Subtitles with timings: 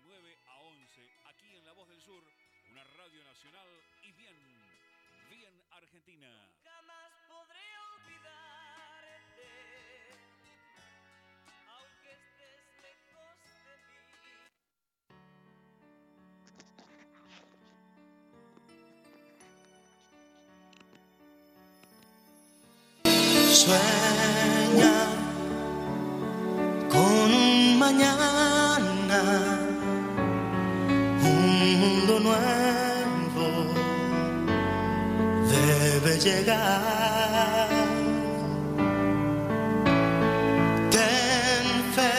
[0.00, 2.22] de 9 a 11, aquí en La Voz del Sur,
[2.70, 3.68] una radio nacional
[4.02, 4.36] y bien,
[5.28, 6.28] bien argentina.
[6.28, 9.48] Nunca más podré olvidarte,
[11.68, 14.32] aunque estés lejos de mí.
[23.54, 24.94] Sueña
[26.90, 28.39] con un mañana,
[32.30, 33.48] nuevo
[35.50, 37.68] debe llegar.
[40.90, 42.16] Ten fe,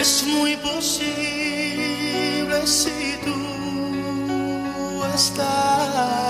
[0.00, 1.06] es muy posible
[2.66, 3.38] si tú
[5.14, 6.21] estás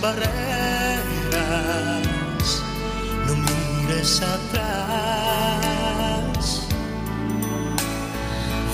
[0.00, 0.32] barreras.
[3.26, 5.58] No mires atrás.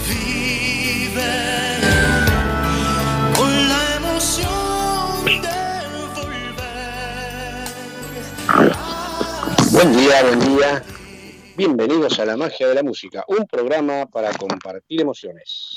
[0.07, 1.35] Vive
[3.37, 5.59] con la emoción de
[6.15, 7.69] volver.
[9.73, 10.83] Buen día, buen día.
[11.57, 15.74] Bienvenidos a La Magia de la Música, un programa para compartir emociones.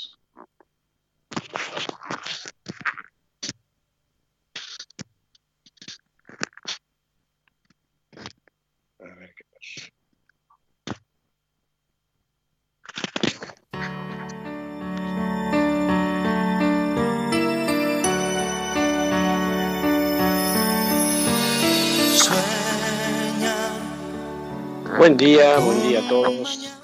[24.98, 26.76] Buen día, buen día a todos.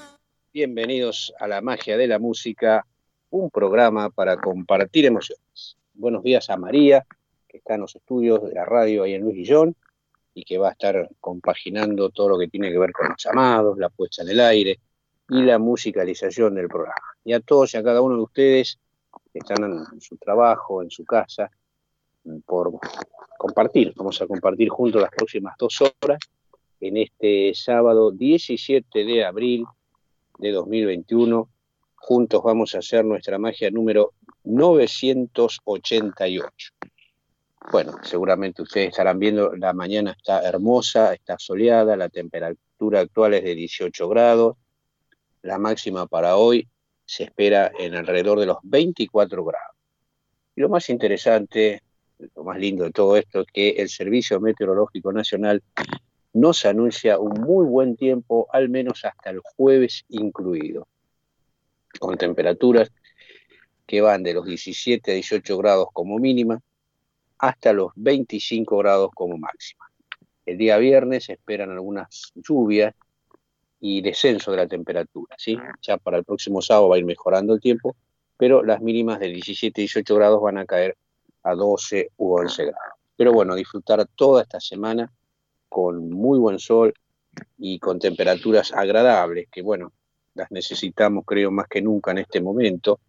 [0.53, 2.87] Bienvenidos a La Magia de la Música,
[3.31, 5.77] un programa para compartir emociones.
[5.95, 7.05] Buenos días a María,
[7.49, 9.75] que está en los estudios de la radio ahí en Luis Guillón
[10.33, 13.77] y que va a estar compaginando todo lo que tiene que ver con los llamados,
[13.79, 14.79] la puesta en el aire
[15.29, 16.95] y la musicalización del programa.
[17.25, 18.79] Y a todos y a cada uno de ustedes
[19.33, 21.51] que están en, su trabajo, en su casa,
[22.47, 22.79] por
[23.37, 23.93] compartir.
[23.97, 26.21] Vamos a compartir juntos las próximas dos horas
[26.87, 29.65] en este sábado 17 de abril
[30.39, 31.49] de 2021.
[31.95, 34.13] Juntos vamos a hacer nuestra magia número
[34.45, 36.75] 988.
[37.73, 43.45] Bueno, seguramente ustedes estarán viendo, la mañana está hermosa, está soleada, la temperatura actual es
[43.45, 44.59] de 18 grados,
[45.41, 46.69] la máxima para hoy
[47.07, 49.75] se espera en alrededor de los 24 grados.
[50.55, 51.81] Y lo más interesante,
[52.37, 55.63] lo más lindo de todo esto es que el Servicio Meteorológico Nacional
[56.35, 60.89] nos anuncia un muy buen tiempo, al menos hasta el jueves incluido,
[61.99, 62.91] con temperaturas
[63.87, 66.61] que van de los 17 a 18 grados como mínima
[67.39, 69.87] hasta los 25 grados como máxima.
[70.45, 72.95] El día viernes se esperan algunas lluvias
[73.81, 75.57] y descenso de la temperatura, ¿sí?
[75.83, 77.95] Ya para el próximo sábado va a ir mejorando el tiempo,
[78.37, 80.97] pero las mínimas de 17 y 18 grados van a caer
[81.45, 82.99] a 12 u 11 grados.
[83.17, 85.13] Pero bueno, disfrutar toda esta semana
[85.75, 86.95] con muy buen sol
[87.59, 89.93] y con temperaturas agradables, que bueno,
[90.35, 93.01] las necesitamos creo más que nunca en este momento.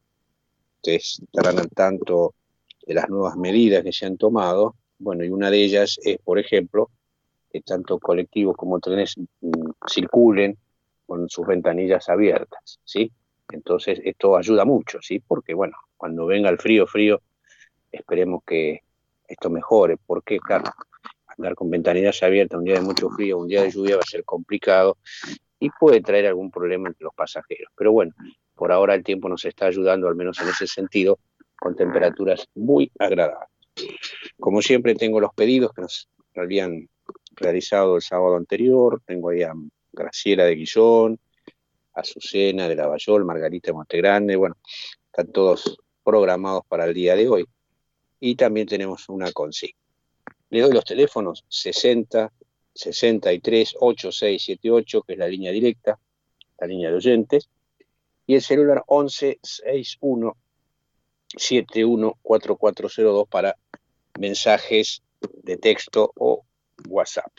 [0.78, 2.34] Ustedes estarán al tanto
[2.88, 4.74] de las nuevas medidas que se han tomado.
[4.98, 6.90] Bueno, y una de ellas es, por ejemplo,
[7.52, 10.58] que tanto colectivos como trenes mm, circulen
[11.06, 13.12] con sus ventanillas abiertas, ¿sí?
[13.52, 15.20] Entonces esto ayuda mucho, ¿sí?
[15.20, 17.22] Porque bueno, cuando venga el frío, frío,
[17.92, 18.82] esperemos que
[19.28, 20.72] esto mejore, porque claro,
[21.38, 24.10] andar con ventanillas abiertas un día de mucho frío, un día de lluvia va a
[24.10, 24.98] ser complicado
[25.60, 27.72] y puede traer algún problema entre los pasajeros.
[27.76, 28.14] Pero bueno,
[28.56, 31.20] por ahora el tiempo nos está ayudando, al menos en ese sentido,
[31.60, 33.50] con temperaturas muy agradables.
[34.40, 36.88] Como siempre tengo los pedidos que nos habían
[37.36, 39.54] realizado el sábado anterior, tengo ahí a
[39.92, 41.20] Graciela de Guillón,
[41.94, 44.58] Azucena de Lavallol, Margarita de Montegrande, bueno,
[45.06, 47.46] están todos programados para el día de hoy.
[48.20, 49.85] Y también tenemos una consigna.
[50.56, 52.32] Le doy los teléfonos 60
[52.74, 56.00] 63 8678, que es la línea directa,
[56.58, 57.50] la línea de oyentes,
[58.26, 60.38] y el celular 11 61
[61.36, 63.58] 71 4402 para
[64.18, 65.04] mensajes
[65.44, 66.46] de texto o
[66.88, 67.34] WhatsApp.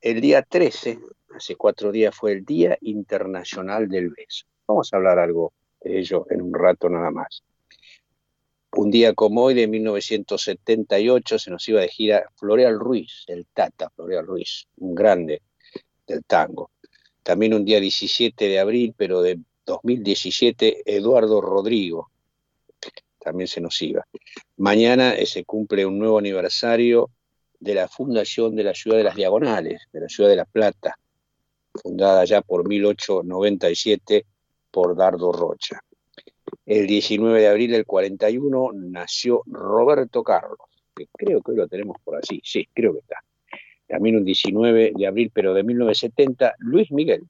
[0.00, 0.98] El día 13,
[1.36, 4.46] hace cuatro días, fue el Día Internacional del Beso.
[4.66, 7.44] Vamos a hablar algo de ello en un rato nada más.
[8.72, 13.90] Un día como hoy, de 1978, se nos iba de gira Floreal Ruiz, el Tata
[13.90, 15.42] Floreal Ruiz, un grande
[16.06, 16.70] del tango.
[17.22, 22.10] También un día 17 de abril, pero de 2017, Eduardo Rodrigo,
[23.18, 24.06] también se nos iba.
[24.56, 27.10] Mañana eh, se cumple un nuevo aniversario
[27.58, 30.96] de la fundación de la ciudad de las Diagonales, de la ciudad de La Plata,
[31.74, 34.24] fundada ya por 1897
[34.70, 35.82] por Dardo Rocha.
[36.70, 41.96] El 19 de abril del 41 nació Roberto Carlos, que creo que hoy lo tenemos
[42.04, 43.16] por así, sí, creo que está.
[43.88, 47.24] También un 19 de abril, pero de 1970, Luis Miguel.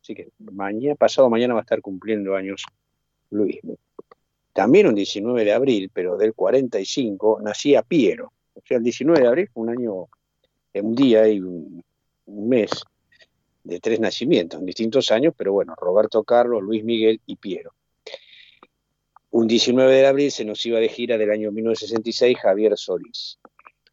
[0.00, 2.64] Así que mañana, pasado mañana va a estar cumpliendo años
[3.30, 3.58] Luis.
[4.52, 8.32] También un 19 de abril, pero del 45, nacía Piero.
[8.54, 10.06] O sea, el 19 de abril fue un año,
[10.74, 11.82] un día y un,
[12.26, 12.70] un mes
[13.64, 17.72] de tres nacimientos, en distintos años, pero bueno, Roberto Carlos, Luis Miguel y Piero.
[19.30, 23.38] Un 19 de abril se nos iba de gira del año 1966 Javier Solís.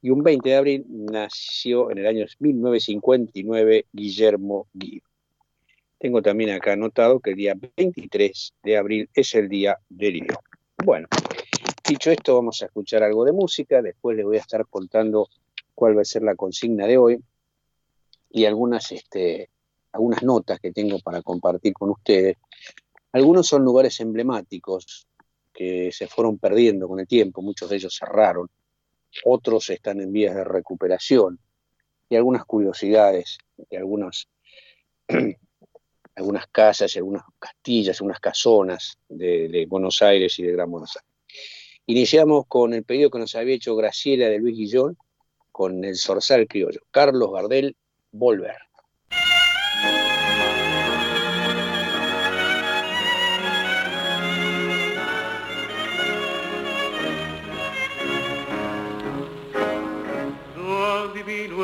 [0.01, 5.07] Y un 20 de abril nació en el año 1959 Guillermo Guido.
[5.97, 10.39] Tengo también acá anotado que el día 23 de abril es el día del Lío.
[10.83, 11.07] Bueno,
[11.87, 13.81] dicho esto, vamos a escuchar algo de música.
[13.81, 15.29] Después les voy a estar contando
[15.73, 17.19] cuál va a ser la consigna de hoy
[18.29, 19.49] y algunas este,
[19.93, 22.35] algunas notas que tengo para compartir con ustedes.
[23.13, 25.07] Algunos son lugares emblemáticos
[25.53, 28.49] que se fueron perdiendo con el tiempo, muchos de ellos cerraron,
[29.23, 31.39] otros están en vías de recuperación
[32.09, 33.37] y algunas curiosidades
[33.69, 34.27] de algunas,
[36.15, 40.95] algunas casas y algunas castillas, algunas casonas de, de Buenos Aires y de Gran Buenos
[40.95, 41.13] Aires.
[41.85, 44.97] Iniciamos con el pedido que nos había hecho Graciela de Luis Guillón
[45.51, 46.81] con el Zorzal Criollo.
[46.91, 47.75] Carlos Gardel,
[48.11, 48.57] Volver.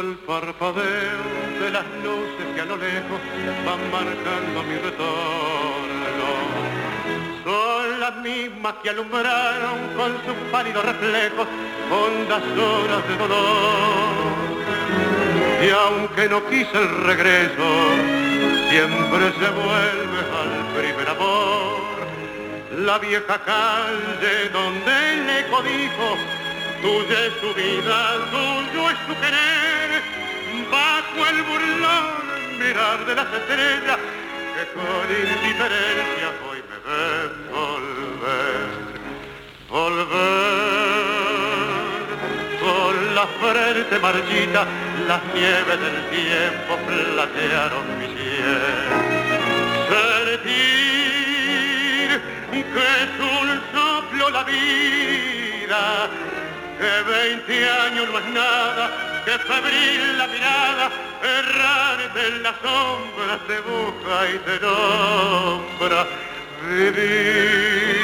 [0.01, 1.23] El parpadeo
[1.59, 3.19] de las luces que a lo lejos
[3.65, 6.29] van marcando mi retorno.
[7.43, 11.47] Son las mismas que alumbraron con sus pálidos reflejos
[11.91, 14.49] hondas horas de dolor.
[15.65, 17.67] Y aunque no quise el regreso,
[18.69, 21.79] siempre se vuelve al primer amor.
[22.77, 26.38] La vieja calle donde el eco dijo
[26.81, 27.99] Tuya es su vida,
[28.31, 30.01] tuyo es su querer,
[30.71, 33.99] bajo el burlón mirar de las estrellas
[34.55, 38.69] que con indiferencia hoy me ven volver,
[39.69, 40.39] volver.
[42.61, 44.61] Con la frente marchita,
[45.05, 48.95] las nieves del tiempo platearon mi cielo.
[50.29, 50.59] Sentir
[52.51, 56.09] que es un soplo la vida
[56.79, 58.89] que veinte años no es nada,
[59.25, 60.89] que febril la mirada,
[61.21, 66.07] errante en la sombra te busca y te nombra.
[66.69, 67.99] Vivir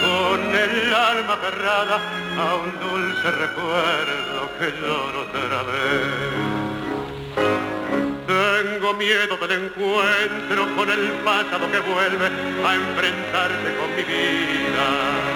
[0.00, 1.96] con el alma aferrada
[2.38, 6.46] a un dulce recuerdo que lloro otra vez.
[8.26, 12.26] Tengo miedo del encuentro con el pasado que vuelve
[12.64, 15.35] a enfrentarse con mi vida.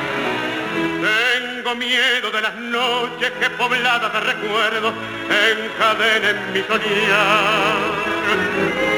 [0.80, 4.94] Tengo miedo de las noches que pobladas de recuerdos
[5.28, 7.78] encadenen mi soñar.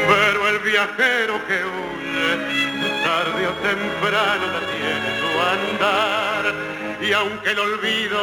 [0.08, 6.54] Pero el viajero que huye, tarde o temprano detiene su andar.
[7.00, 8.20] Y aunque el olvido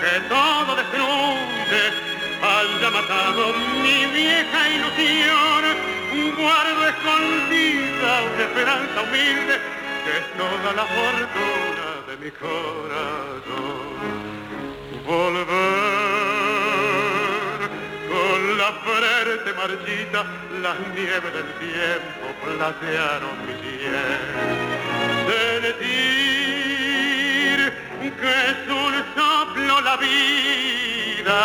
[0.00, 1.82] que todo destruye
[2.42, 3.52] haya matado
[3.82, 5.92] mi vieja ilusión,
[6.36, 9.60] guardo escondida una esperanza humilde
[10.04, 11.91] que es toda la fortuna
[12.22, 13.90] mi corazón.
[15.04, 15.46] Volver
[18.08, 20.20] con la frente marchita,
[20.62, 24.20] las nieves del tiempo platearon mi piel.
[25.26, 26.00] Sentir
[28.20, 31.40] que es un soplo la vida,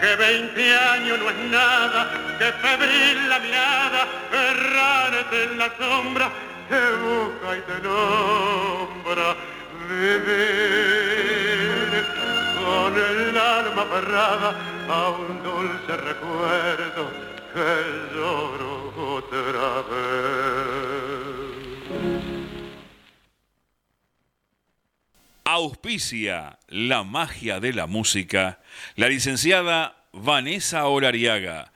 [0.00, 2.00] que veinte años no es nada,
[2.38, 6.30] que febril la mirada, errante en la sombra,
[6.68, 9.57] te busca y te nombra
[9.88, 11.78] vivir
[12.60, 14.50] con el alma aferrada
[14.88, 17.10] a un dulce recuerdo
[17.54, 17.70] que
[18.14, 20.98] lloro otra vez.
[25.44, 28.60] Auspicia la magia de la música
[28.96, 31.72] la licenciada Vanessa Olariaga.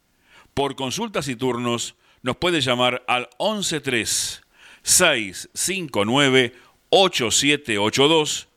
[0.53, 4.41] Por consultas y turnos nos puede llamar al 113
[4.81, 6.53] 659
[6.89, 8.47] 8782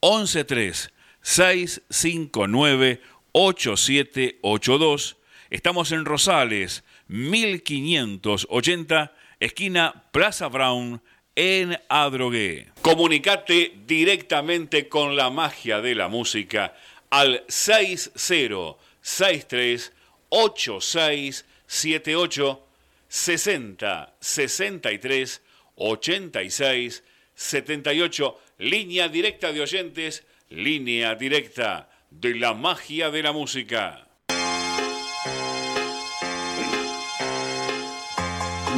[0.00, 0.90] 113
[1.22, 3.00] 659
[3.30, 5.16] 8782.
[5.50, 11.00] Estamos en Rosales, 1580, esquina Plaza Brown,
[11.36, 12.72] en Adrogué.
[12.82, 16.74] Comunicate directamente con la magia de la música
[17.08, 19.92] al 6063
[20.30, 22.66] 8678
[23.12, 25.42] 60 63
[25.74, 27.04] 86
[27.34, 34.08] 78 línea directa de oyentes, línea directa de la magia de la música.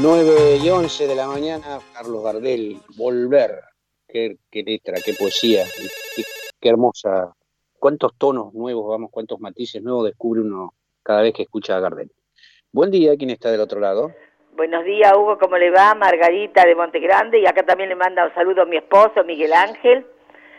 [0.01, 3.61] 9 y 11 de la mañana, Carlos Gardel, Volver.
[4.09, 5.65] Qué, letra, qué poesía,
[6.61, 7.33] qué, hermosa.
[7.79, 10.75] Cuántos tonos nuevos, vamos, cuántos matices nuevos descubre uno
[11.05, 12.11] cada vez que escucha a Gardel.
[12.75, 14.11] Buen día, ¿quién está del otro lado?
[14.57, 15.95] Buenos días, Hugo, ¿cómo le va?
[15.95, 20.05] Margarita de Montegrande y acá también le manda un saludo a mi esposo, Miguel Ángel.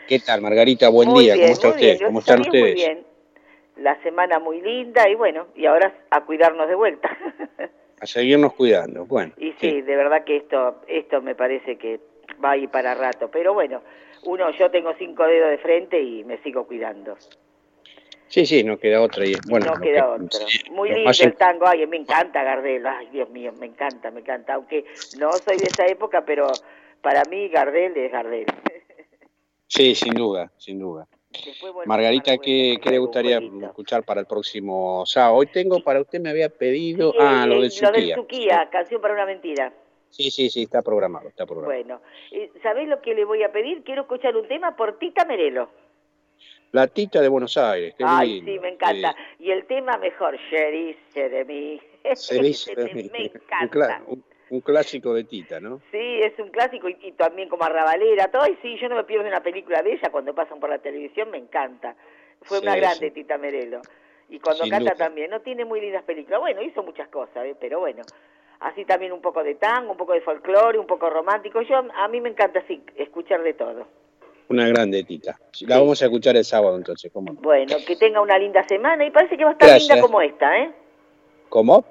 [0.08, 0.88] ¿Qué tal, Margarita?
[0.88, 1.82] Buen muy día, bien, ¿cómo está usted?
[1.82, 1.98] bien.
[2.06, 2.64] ¿Cómo Está están ustedes?
[2.64, 3.04] Muy bien.
[3.76, 7.10] La semana muy linda y bueno, y ahora a cuidarnos de vuelta.
[8.00, 9.04] A seguirnos cuidando.
[9.04, 12.00] Bueno, y sí, de verdad que esto, esto me parece que
[12.42, 13.30] va a ir para rato.
[13.30, 13.82] Pero bueno,
[14.24, 17.16] uno, yo tengo cinco dedos de frente y me sigo cuidando.
[18.28, 19.26] Sí, sí, no queda otra.
[19.26, 20.48] Y, bueno, no queda que- otro.
[20.48, 24.20] sí, Muy lindo el tango, ay, me encanta Gardel, ay, Dios mío, me encanta, me
[24.20, 24.54] encanta.
[24.54, 24.84] Aunque
[25.18, 26.46] no soy de esa época, pero
[27.02, 28.46] para mí Gardel es Gardel.
[29.68, 31.08] Sí, sin duda, sin duda.
[31.86, 35.34] Margarita, ¿qué, le gustaría escuchar para el próximo sábado?
[35.36, 37.12] Hoy tengo para usted, me había pedido.
[37.12, 38.14] Sí, ah, lo eh, del lo del Suquía.
[38.14, 39.72] Suquía, canción para una mentira.
[40.10, 41.76] Sí, sí, sí, está programado, está programado.
[41.76, 43.82] Bueno, eh, ¿sabés lo que le voy a pedir?
[43.82, 45.68] Quiero escuchar un tema por Tita Merelo.
[46.72, 49.16] La Tita de Buenos Aires, qué Ay, lindo, sí, me encanta.
[49.38, 51.80] Y el tema mejor, Sherry, Jeremy.
[52.14, 52.74] Se dice,
[53.12, 54.02] me encanta.
[54.06, 55.80] un- un clásico de Tita, ¿no?
[55.90, 58.46] Sí, es un clásico y, y también como Arrabalera, todo.
[58.46, 61.30] Y sí, yo no me pierdo una película de ella cuando pasan por la televisión,
[61.30, 61.96] me encanta.
[62.42, 63.10] Fue una grande sí.
[63.10, 63.80] Tita Merelo.
[64.28, 65.04] Y cuando Sin canta duda.
[65.06, 66.38] también, no tiene muy lindas películas.
[66.40, 67.56] Bueno, hizo muchas cosas, ¿eh?
[67.58, 68.02] pero bueno.
[68.60, 71.60] Así también un poco de tango, un poco de folclore, un poco romántico.
[71.62, 73.88] Yo A mí me encanta así, escuchar de todo.
[74.48, 75.38] Una grande Tita.
[75.62, 77.40] La vamos a escuchar el sábado entonces, ¿cómo no?
[77.40, 79.88] Bueno, que tenga una linda semana y parece que va a estar Gracias.
[79.88, 80.70] linda como esta, ¿eh?
[81.48, 81.84] ¿Cómo?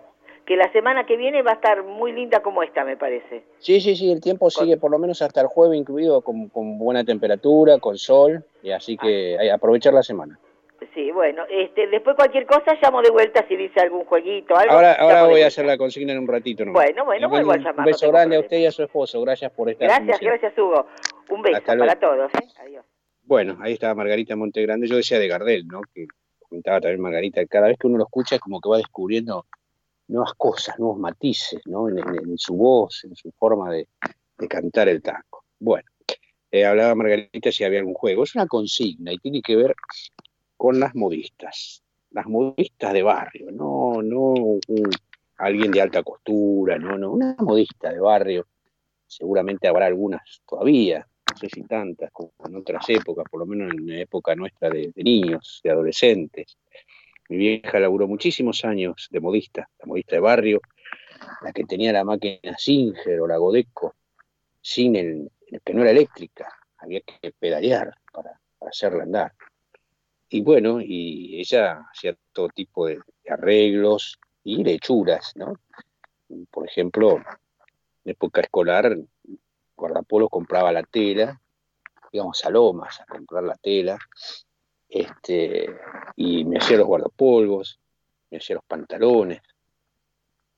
[0.45, 3.43] Que la semana que viene va a estar muy linda como esta, me parece.
[3.57, 6.77] Sí, sí, sí, el tiempo sigue por lo menos hasta el jueves incluido con, con
[6.77, 10.39] buena temperatura, con sol, y así que hay, aprovechar la semana.
[10.93, 14.73] Sí, bueno, este, después cualquier cosa llamo de vuelta si dice algún jueguito, algo.
[14.73, 16.63] Ahora, ahora voy a hacer la consigna en un ratito.
[16.63, 16.83] nomás.
[16.83, 19.19] Bueno, bueno, vuelvo a un llamar, no beso grande a usted y a su esposo.
[19.21, 20.85] Gracias por estar Gracias, gracias Hugo.
[21.29, 22.47] Un beso Hasta para todos, ¿eh?
[22.59, 22.85] Adiós.
[23.23, 24.87] Bueno, ahí estaba Margarita Montegrande.
[24.87, 25.81] Yo decía de Gardel, ¿no?
[25.93, 26.05] Que
[26.47, 27.45] comentaba también Margarita.
[27.47, 29.45] Cada vez que uno lo escucha es como que va descubriendo
[30.07, 31.89] nuevas cosas, nuevos matices, ¿no?
[31.89, 33.87] En, en- en su voz, en su forma de,
[34.37, 35.43] de cantar el tango.
[35.59, 35.87] Bueno,
[36.51, 38.23] eh, hablaba Margarita si había algún juego.
[38.23, 39.73] Es una consigna y tiene que ver
[40.57, 41.81] con las modistas.
[42.11, 44.61] Las modistas de barrio, no, no un-
[45.37, 48.45] alguien de alta costura, no, no, una modista de barrio.
[49.07, 53.73] Seguramente habrá algunas todavía, no sé si tantas como en otras épocas, por lo menos
[53.73, 56.57] en la época nuestra de, de niños, de adolescentes.
[57.29, 60.61] Mi vieja laburó muchísimos años de modista, la modista de barrio,
[61.41, 63.95] la que tenía la máquina Singer o la Godeco,
[64.61, 65.31] sin el,
[65.63, 69.33] que no era eléctrica, había que pedalear para, hacerla andar.
[70.29, 75.59] Y bueno, y ella hacía todo tipo de, de arreglos y de hechuras, ¿no?
[76.49, 77.17] Por ejemplo,
[78.03, 78.97] en época escolar,
[79.75, 81.39] Guardapolo compraba la tela,
[82.11, 83.97] íbamos a Lomas a comprar la tela,
[84.87, 85.69] este,
[86.15, 87.79] y me hacía los guardapolvos,
[88.31, 89.41] me hacía los pantalones,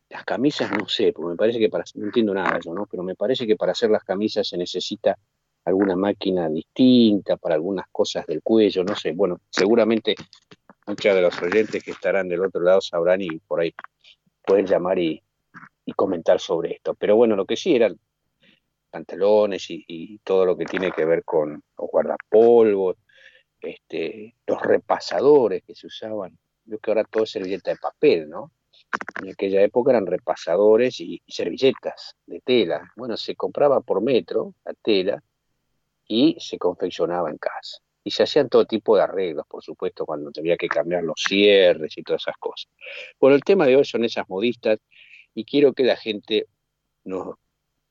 [0.10, 2.86] las camisas no sé, porque me parece que para, no entiendo nada eso, ¿no?
[2.86, 5.18] Pero me parece que para hacer las camisas se necesita
[5.66, 10.16] alguna máquina distinta para algunas cosas del cuello, no sé, bueno, seguramente
[10.86, 13.74] muchos de los oyentes que estarán del otro lado sabrán y por ahí
[14.46, 15.22] pueden llamar y,
[15.84, 16.96] y comentar sobre esto.
[16.96, 18.00] Pero bueno, lo que sí eran
[18.98, 22.98] pantalones y, todo lo que tiene que ver con los guardapolvos,
[23.62, 26.38] este, los repasadores que se usaban.
[26.66, 28.52] Yo que ahora todo es servilleta de papel, ¿no?
[29.22, 32.92] En aquella época eran repasadores y servilletas de tela.
[32.96, 35.24] Bueno, se compraba por metro la tela
[36.08, 37.78] y se confeccionaba en casa.
[38.04, 41.98] Y se hacían todo tipo de arreglos, por supuesto, cuando tenía que cambiar los cierres
[41.98, 42.72] y todas esas cosas.
[43.20, 44.80] Bueno, el tema de hoy son esas modistas
[45.34, 46.48] y quiero que la gente
[47.04, 47.36] nos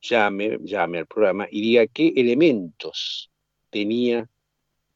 [0.09, 3.31] llame, llame al programa y diga qué elementos
[3.71, 4.29] tenía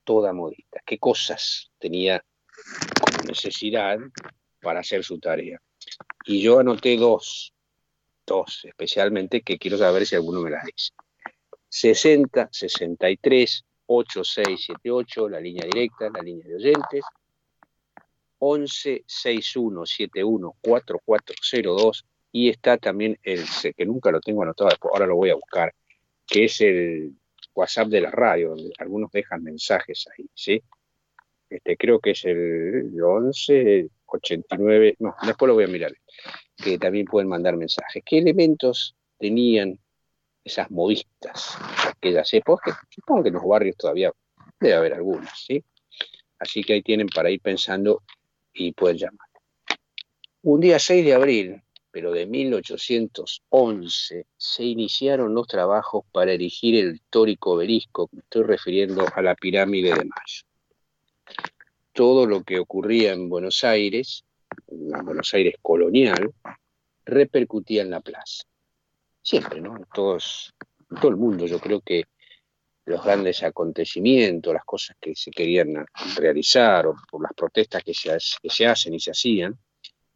[0.05, 2.25] toda modista, qué cosas tenía
[3.00, 3.99] como necesidad
[4.61, 5.61] para hacer su tarea.
[6.25, 7.52] Y yo anoté dos,
[8.26, 10.93] dos especialmente, que quiero saber si alguno me las dice.
[11.69, 17.05] 60, 63, 8678, la línea directa, la línea de oyentes.
[18.43, 23.45] 11 61 71 4402 y está también el
[23.77, 25.75] que nunca lo tengo anotado, ahora lo voy a buscar,
[26.27, 27.15] que es el
[27.55, 30.63] WhatsApp de la radio, donde algunos dejan mensajes ahí, ¿sí?
[31.49, 35.93] Este, creo que es el 11 89, no, después lo voy a mirar,
[36.57, 38.03] que también pueden mandar mensajes.
[38.05, 39.79] ¿Qué elementos tenían
[40.45, 41.57] esas modistas
[41.89, 42.77] aquellas épocas?
[42.89, 44.13] Supongo que en los barrios todavía
[44.59, 45.63] debe haber algunas, ¿sí?
[46.39, 48.03] Así que ahí tienen para ir pensando
[48.53, 49.29] y pueden llamar.
[50.43, 56.97] Un día 6 de abril, pero de 1811, se iniciaron los trabajos para erigir el
[56.97, 60.44] histórico obelisco, estoy refiriendo a la pirámide de Mayo.
[61.92, 64.25] Todo lo que ocurría en Buenos Aires,
[64.68, 66.32] en la Buenos Aires colonial,
[67.04, 68.44] repercutía en la plaza.
[69.23, 69.76] Siempre, ¿no?
[69.76, 70.54] En, todos,
[71.00, 72.04] todo el mundo, yo creo que
[72.85, 75.85] los grandes acontecimientos, las cosas que se querían
[76.16, 79.59] realizar o por las protestas que se hacen y se hacían,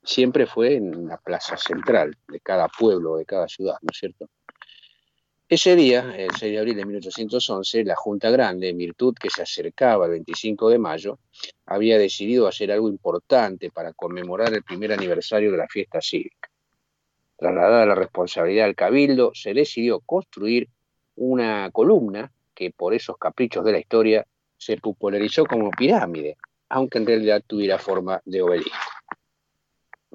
[0.04, 4.28] siempre fue en la plaza central de cada pueblo, de cada ciudad, ¿no es cierto?
[5.48, 9.42] Ese día, el 6 de abril de 1811, la Junta Grande, en virtud que se
[9.42, 11.18] acercaba el 25 de mayo,
[11.66, 16.50] había decidido hacer algo importante para conmemorar el primer aniversario de la fiesta cívica.
[17.36, 20.68] Trasladada la responsabilidad al Cabildo, se decidió construir
[21.16, 26.36] una columna que por esos caprichos de la historia se popularizó como pirámide,
[26.70, 28.93] aunque en realidad tuviera forma de obelisco.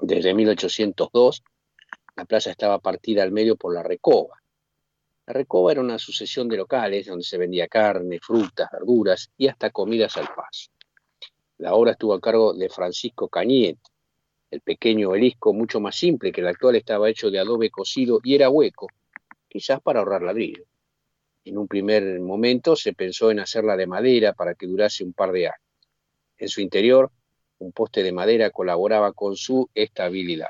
[0.02, 1.42] Desde 1802,
[2.16, 4.40] la plaza estaba partida al medio por la Recoba.
[5.26, 9.70] La Recoba era una sucesión de locales donde se vendía carne, frutas, verduras y hasta
[9.70, 10.70] comidas al paso.
[11.58, 13.82] La obra estuvo a cargo de Francisco Cañete.
[14.50, 18.34] El pequeño obelisco, mucho más simple que el actual, estaba hecho de adobe cocido y
[18.34, 18.88] era hueco,
[19.48, 20.64] quizás para ahorrar ladrillo.
[21.44, 25.30] En un primer momento se pensó en hacerla de madera para que durase un par
[25.32, 25.60] de años.
[26.38, 27.12] En su interior,
[27.60, 30.48] un poste de madera colaboraba con su estabilidad.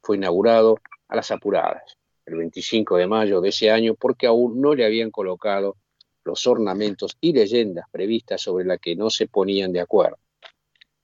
[0.00, 4.74] Fue inaugurado a las apuradas, el 25 de mayo de ese año, porque aún no
[4.74, 5.76] le habían colocado
[6.24, 10.18] los ornamentos y leyendas previstas sobre las que no se ponían de acuerdo.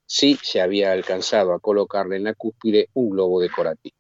[0.07, 3.97] Sí se había alcanzado a colocarle en la cúspide un globo decorativo.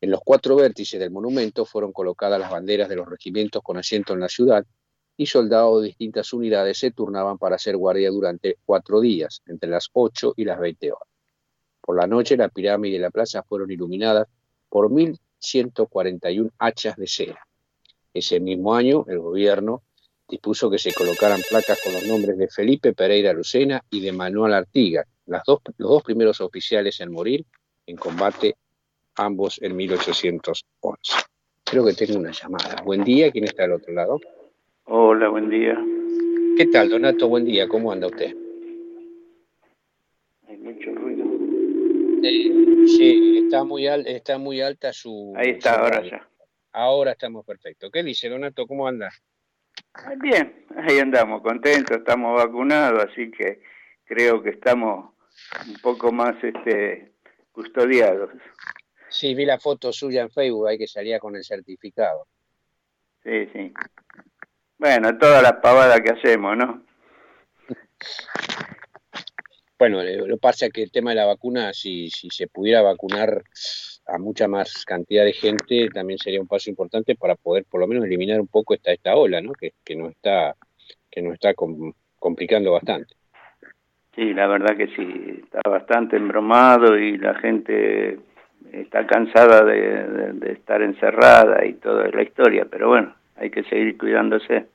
[0.00, 4.14] En los cuatro vértices del monumento fueron colocadas las banderas de los regimientos con asiento
[4.14, 4.64] en la ciudad
[5.16, 9.88] y soldados de distintas unidades se turnaban para hacer guardia durante cuatro días, entre las
[9.92, 11.08] 8 y las 20 horas.
[11.80, 14.26] Por la noche la pirámide y la plaza fueron iluminadas
[14.68, 17.46] por 1.141 hachas de cera.
[18.12, 19.82] Ese mismo año el gobierno
[20.28, 24.54] dispuso que se colocaran placas con los nombres de Felipe Pereira Lucena y de Manuel
[24.54, 27.44] Artiga, las dos, los dos primeros oficiales en morir
[27.86, 28.56] en combate,
[29.16, 31.14] ambos en 1811.
[31.64, 32.82] Creo que tengo una llamada.
[32.82, 34.20] Buen día, ¿quién está al otro lado?
[34.84, 35.76] Hola, buen día.
[36.56, 37.28] ¿Qué tal, Donato?
[37.28, 38.34] Buen día, ¿cómo anda usted?
[40.48, 41.24] Hay mucho ruido.
[42.22, 45.32] Eh, sí, está muy, al- está muy alta su...
[45.36, 46.10] Ahí está, su ahora radio.
[46.12, 46.28] ya.
[46.72, 47.90] Ahora estamos perfectos.
[47.90, 48.66] ¿Qué dice, Donato?
[48.66, 49.10] ¿Cómo anda?
[50.20, 53.60] Bien, ahí andamos, contentos, estamos vacunados, así que
[54.04, 55.14] creo que estamos
[55.68, 57.12] un poco más este
[57.52, 58.30] custodiados.
[59.08, 62.26] Sí, vi la foto suya en Facebook, ahí que salía con el certificado.
[63.22, 63.72] Sí, sí.
[64.78, 66.82] Bueno, todas las pavadas que hacemos, ¿no?
[69.78, 72.80] Bueno, lo que pasa es que el tema de la vacuna, si, si se pudiera
[72.82, 73.42] vacunar
[74.06, 77.86] a mucha más cantidad de gente, también sería un paso importante para poder por lo
[77.86, 79.52] menos eliminar un poco esta, esta ola, ¿no?
[79.52, 80.54] Que, que nos está,
[81.10, 83.14] que nos está com- complicando bastante.
[84.14, 88.18] Sí, la verdad que sí, está bastante embromado y la gente
[88.72, 93.62] está cansada de, de- de estar encerrada y toda la historia, pero bueno, hay que
[93.64, 94.66] seguir cuidándose.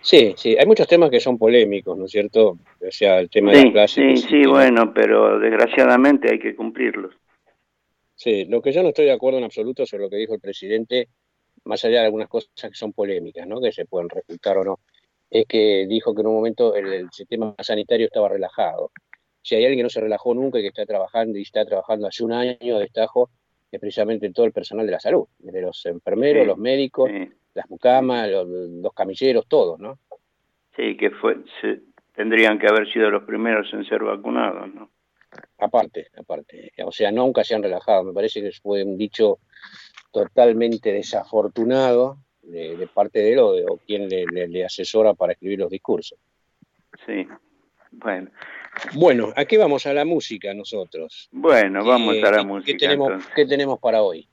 [0.00, 2.58] Sí, sí, hay muchos temas que son polémicos, ¿no es cierto?
[2.80, 3.94] O sea, el tema de Sí, las clases.
[3.94, 7.14] sí, sí, tiene- bueno, pero desgraciadamente hay que cumplirlos.
[8.14, 10.40] Sí, lo que yo no estoy de acuerdo en absoluto sobre lo que dijo el
[10.40, 11.08] presidente,
[11.64, 13.60] más allá de algunas cosas que son polémicas, ¿no?
[13.60, 14.80] Que se pueden refutar o no,
[15.30, 18.90] es que dijo que en un momento el, el sistema sanitario estaba relajado.
[19.42, 22.06] Si hay alguien que no se relajó nunca y que está trabajando y está trabajando
[22.06, 23.30] hace un año de destajo,
[23.76, 27.30] es precisamente todo el personal de la salud, desde los enfermeros, Sí, los médicos, Sí,
[27.54, 29.98] las mucamas, los, los camilleros, todos, ¿no?
[30.76, 31.80] sí, que fue, se-
[32.14, 34.90] tendrían que haber sido los primeros en ser vacunados, ¿no?
[35.58, 36.70] Aparte, aparte.
[36.84, 38.04] O sea, nunca se han relajado.
[38.04, 39.38] Me parece que fue un dicho
[40.12, 45.14] totalmente desafortunado de, de parte de él o, de, o quien le, le- le asesora
[45.14, 46.18] para escribir los discursos.
[47.06, 47.26] Sí.
[47.92, 48.30] Bueno,
[48.94, 49.86] Bueno, ¿a qué vamos?
[49.86, 51.28] A la música nosotros.
[51.32, 52.72] bueno, vamos ¿Qué- a la qué- música.
[52.72, 53.26] ¿qué tenemos.
[53.34, 54.26] ¿Qué tenemos para hoy?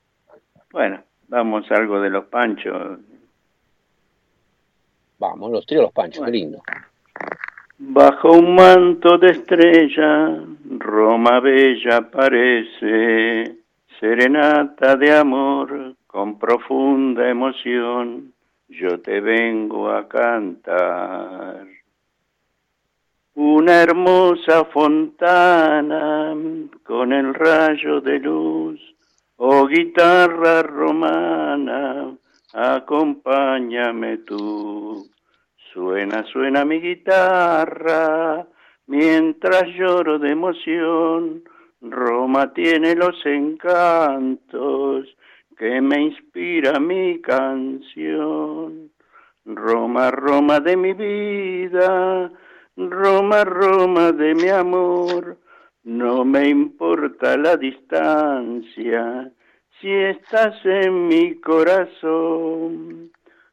[0.70, 2.98] Bueno, vamos a algo de los panchos.
[5.18, 6.62] Vamos, los tríos Los Panchos, qué lindo.
[7.78, 10.40] Bajo un manto de estrella,
[10.78, 13.56] Roma bella parece,
[14.00, 18.32] serenata de amor con profunda emoción,
[18.68, 21.66] yo te vengo a cantar.
[23.34, 26.36] Una hermosa fontana
[26.82, 28.78] con el rayo de luz,
[29.36, 32.14] oh guitarra romana,
[32.52, 35.08] acompáñame tú.
[35.72, 38.46] Suena, suena mi guitarra,
[38.86, 41.42] mientras lloro de emoción.
[41.80, 45.08] Roma tiene los encantos
[45.56, 48.90] que me inspira mi canción.
[49.46, 52.30] Roma, Roma de mi vida,
[52.76, 55.38] Roma, Roma de mi amor.
[55.84, 59.30] No me importa la distancia
[59.80, 63.10] si estás en mi corazón.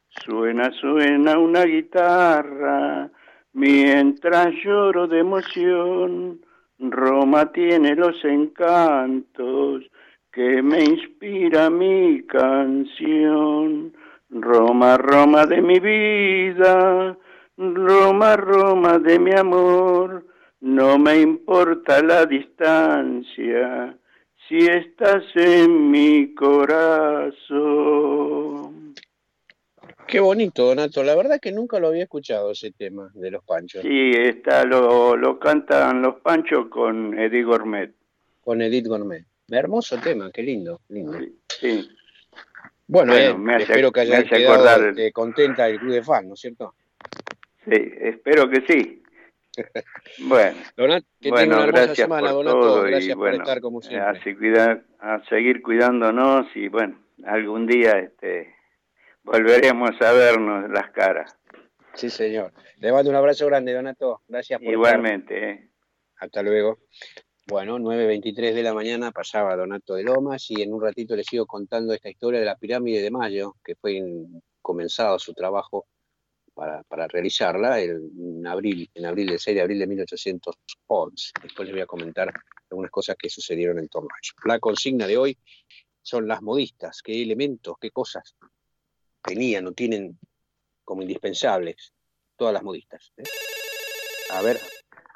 [0.08, 3.10] Suena, suena una guitarra
[3.52, 6.40] mientras lloro de emoción.
[6.78, 9.84] Roma tiene los encantos
[10.32, 13.92] que me inspira mi canción.
[14.30, 17.16] Roma, Roma de mi vida,
[17.64, 20.24] Roma, Roma de mi amor.
[20.60, 23.94] No me importa la distancia
[24.48, 27.50] si estás en mi corazón.
[30.06, 31.04] Qué bonito, Donato.
[31.04, 33.82] La verdad que nunca lo había escuchado ese tema de Los Panchos.
[33.82, 37.92] Sí, está, lo, lo cantan los Panchos con Eddie Gourmet.
[38.40, 39.24] Con Edith Gourmet.
[39.48, 41.18] Hermoso tema, qué lindo, lindo.
[41.18, 41.88] Sí, sí.
[42.86, 46.26] Bueno, Bueno, eh, me hace- espero que haya quedado este, contenta el club de fans,
[46.26, 46.74] ¿no es cierto?
[47.64, 48.96] Sí, espero que sí.
[50.28, 52.60] Bueno, Donat, que bueno, una gracias semana, por Donato.
[52.60, 54.08] todo y Gracias bueno, por estar como siempre.
[54.18, 58.54] así cuida- a seguir cuidándonos y bueno, algún día este
[59.24, 61.36] volveremos a vernos las caras.
[61.94, 62.52] Sí, señor.
[62.78, 64.22] Le mando un abrazo grande, Donato.
[64.28, 64.72] Gracias por estar.
[64.72, 65.70] Igualmente, ¿eh?
[66.18, 66.78] Hasta luego.
[67.48, 71.46] Bueno, 9.23 de la mañana pasaba Donato de Lomas y en un ratito les sigo
[71.46, 75.86] contando esta historia de la pirámide de Mayo, que fue en- comenzado su trabajo
[76.60, 81.32] para, para realizarla el- en abril, en abril del 6 de abril de 1811.
[81.42, 82.30] Después les voy a comentar
[82.70, 84.34] algunas cosas que sucedieron en torno a ello.
[84.44, 85.38] La consigna de hoy
[86.02, 88.36] son las modistas, qué elementos, qué cosas
[89.22, 90.18] tenían o tienen
[90.84, 91.94] como indispensables
[92.36, 93.10] todas las modistas.
[93.16, 93.22] ¿eh?
[94.28, 94.58] A ver,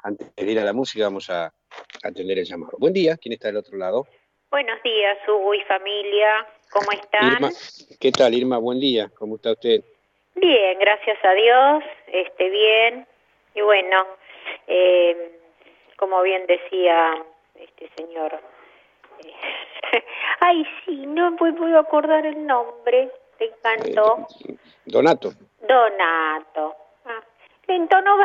[0.01, 1.53] antes de ir a la música vamos a
[2.01, 2.73] atender el llamado.
[2.79, 4.07] Buen día, ¿quién está del otro lado?
[4.49, 6.47] Buenos días, Hugo y familia.
[6.71, 7.33] ¿Cómo están?
[7.33, 7.49] Irma,
[7.99, 8.57] ¿qué tal Irma?
[8.57, 9.83] Buen día, ¿cómo está usted?
[10.35, 11.83] Bien, gracias a Dios.
[12.07, 13.07] Este, bien.
[13.53, 14.05] Y bueno,
[14.67, 15.39] eh,
[15.97, 17.15] como bien decía
[17.55, 18.33] este señor.
[19.23, 19.33] eh,
[20.41, 23.09] Ay, sí, no me puedo acordar el nombre.
[23.37, 24.27] Te encantó.
[24.47, 25.29] Eh, Donato.
[25.61, 26.75] Donato.
[27.05, 27.21] Ah,
[27.67, 28.17] le entonó,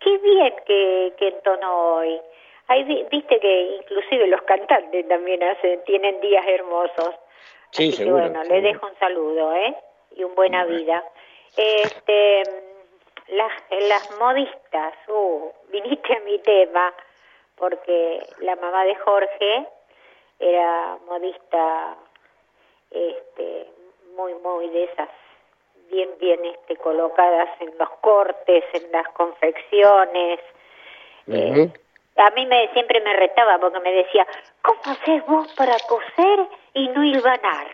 [0.00, 2.20] qué bien que, que entonó hoy.
[2.68, 7.14] Ay, vi- viste que inclusive los cantantes también hacen, tienen días hermosos.
[7.70, 8.68] Sí, Así seguro, que bueno, le seguro.
[8.72, 9.74] dejo un saludo, ¿eh?
[10.16, 11.04] Y un buena vida.
[11.56, 12.42] Este,
[13.28, 16.94] las, las modistas, uh, viniste a mi tema,
[17.56, 19.66] porque la mamá de Jorge
[20.38, 21.96] era modista,
[22.90, 23.66] este,
[24.16, 25.08] muy, muy de esas,
[25.90, 30.40] bien, bien, este, colocadas en los cortes, en las confecciones.
[31.26, 31.70] Eh,
[32.16, 34.26] a mí me siempre me retaba porque me decía,
[34.62, 37.66] ¿cómo haces vos para coser y no hilvanar?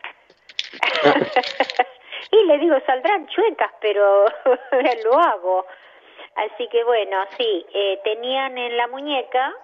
[2.43, 4.27] y le digo, saldrán chuecas, pero
[5.05, 5.67] lo hago.
[6.37, 9.55] Así que bueno, sí, eh, tenían en la muñeca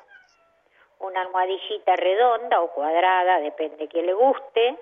[1.00, 4.76] una almohadillita redonda o cuadrada, depende que le guste,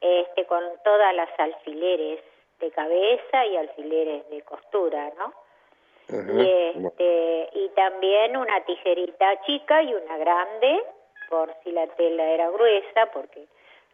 [0.00, 2.20] este, con todas las alfileres
[2.58, 5.32] de cabeza y alfileres de costura, ¿no?
[6.10, 10.82] Y, este, y también una tijerita chica y una grande,
[11.28, 13.46] por si la tela era gruesa, porque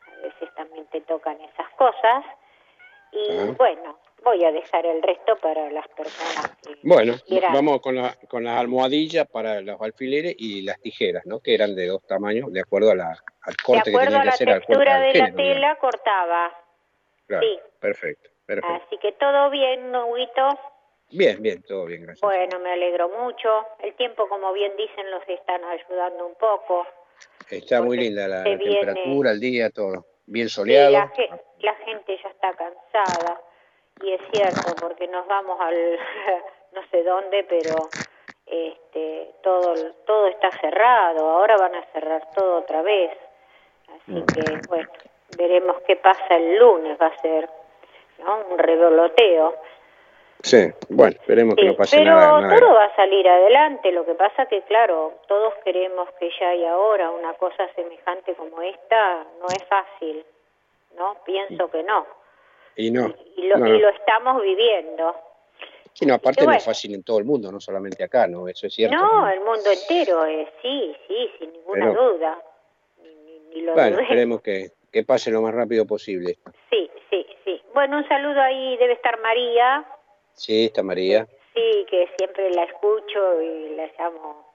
[0.06, 2.24] a veces también te tocan esas cosas.
[3.14, 3.52] Y Ajá.
[3.52, 7.52] bueno, voy a dejar el resto para las personas que Bueno, quieran.
[7.52, 11.40] vamos con, la, con las almohadillas para los alfileres y las tijeras, ¿no?
[11.40, 14.20] Que eran de dos tamaños, de acuerdo a la, al De corte que acuerdo tenían
[14.20, 16.54] a que la hacer al cuerpo textura al de la tela, cortaba.
[17.26, 17.58] Claro, sí.
[17.80, 18.84] perfecto, perfecto.
[18.86, 20.58] Así que todo bien, Huguito.
[21.10, 22.22] Bien, bien, todo bien, gracias.
[22.22, 23.48] Bueno, me alegro mucho.
[23.80, 26.84] El tiempo, como bien dicen, los están ayudando un poco.
[27.48, 30.06] Está muy linda la, la viene- temperatura, el día, todo.
[30.26, 30.92] Bien soleado.
[30.92, 33.40] la, ge- la gente ya está cansada
[34.02, 35.98] y es cierto porque nos vamos al
[36.72, 37.90] no sé dónde, pero
[38.46, 41.30] este todo todo está cerrado.
[41.30, 43.10] Ahora van a cerrar todo otra vez.
[43.88, 44.90] Así que bueno,
[45.30, 46.98] veremos qué pasa el lunes.
[47.00, 47.48] Va a ser
[48.18, 48.38] ¿no?
[48.50, 49.56] un revoloteo.
[50.44, 50.58] Sí,
[50.90, 52.40] bueno, esperemos que Sí, no pase pero nada.
[52.42, 53.90] nada todo va a salir adelante.
[53.92, 58.60] Lo que pasa que, claro, todos queremos que ya y ahora una cosa semejante como
[58.60, 60.22] esta no es fácil,
[60.98, 61.16] ¿no?
[61.24, 62.06] Pienso que no.
[62.76, 63.78] Y no, Y lo, no, y no.
[63.78, 65.14] lo estamos viviendo.
[65.94, 66.58] Sí, no, aparte Y no bueno.
[66.58, 68.46] es fácil en todo el mundo, no solamente acá, ¿no?
[68.46, 68.96] Eso es cierto.
[68.96, 72.38] No, el mundo entero, eh, sí, sí, sin ninguna Pero- duda.
[73.02, 74.02] Ni, ni- ni lo Bueno, dudé.
[74.02, 76.36] esperemos que, que pase lo más rápido posible.
[76.68, 77.62] Sí, sí, sí.
[77.72, 79.86] Bueno, un saludo ahí, debe estar María.
[80.34, 81.26] Sí, está María.
[81.54, 84.52] Sí, que siempre la escucho y la llamo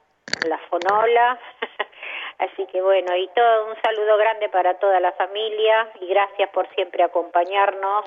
[0.47, 1.39] la fonola.
[2.39, 6.67] Así que bueno, y todo un saludo grande para toda la familia y gracias por
[6.75, 8.05] siempre acompañarnos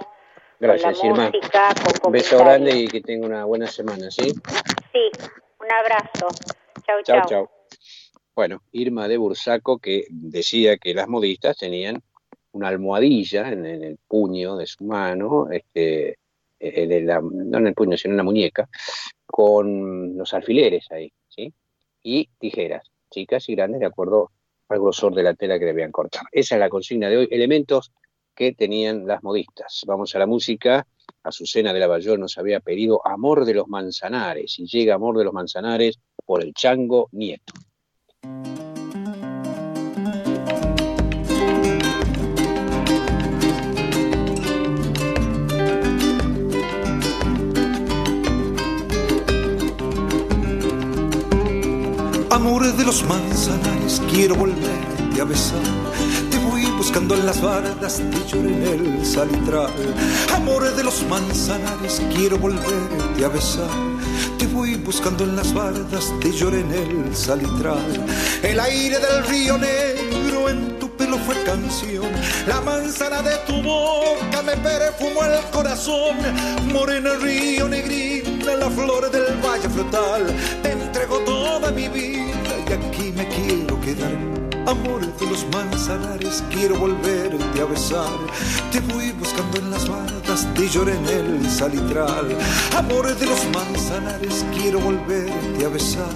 [0.58, 1.30] Gracias, con la Irma.
[1.30, 1.68] música,
[2.00, 4.30] con Un beso grande y que tenga una buena semana, ¿sí?
[4.92, 5.10] Sí,
[5.60, 6.28] un abrazo.
[6.86, 7.26] Chau, Chao, chau.
[7.28, 7.50] chao.
[8.34, 12.02] Bueno, Irma de Bursaco que decía que las modistas tenían
[12.52, 16.16] una almohadilla en, en el puño de su mano, este,
[16.62, 18.68] en el- no en el puño, sino en la muñeca,
[19.26, 21.52] con los alfileres ahí, ¿sí?
[22.02, 24.30] Y tijeras, chicas y grandes, de acuerdo
[24.68, 26.22] al grosor de la tela que debían cortar.
[26.30, 27.92] Esa es la consigna de hoy, elementos
[28.34, 29.82] que tenían las modistas.
[29.86, 30.86] Vamos a la música.
[31.24, 35.24] Azucena de la Bayón nos había pedido Amor de los Manzanares y llega Amor de
[35.24, 37.52] los Manzanares por el Chango Nieto.
[52.32, 55.60] Amores de los manzanares, quiero volverte a besar.
[56.30, 59.70] Te voy buscando en las bardas de llor en el salitral.
[60.34, 63.68] Amores de los manzanares, quiero volverte a besar.
[64.38, 68.06] Te voy buscando en las bardas de llor en el salitral.
[68.42, 72.06] El aire del río negro en tu pelo fue canción.
[72.46, 76.16] La manzana de tu boca me perfumó el corazón.
[76.72, 80.26] Morena río negrina, la flor del valle frutal.
[80.62, 84.12] Te entrego toda mi vida y aquí me quiero quedar.
[84.66, 88.18] Amor de los manzanares, quiero volverte a besar.
[88.70, 92.36] Te voy buscando en las bardas de llor en el salitral.
[92.76, 96.14] Amor de los manzanares, quiero volverte a besar.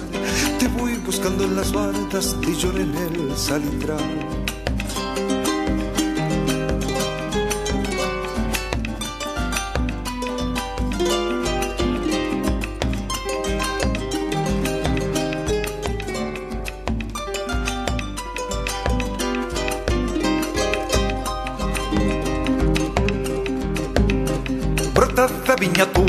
[0.59, 4.36] Te voy buscando en las bardas de llor en el salitral.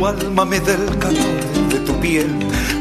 [0.07, 2.29] Alma, me da el calor de tu piel,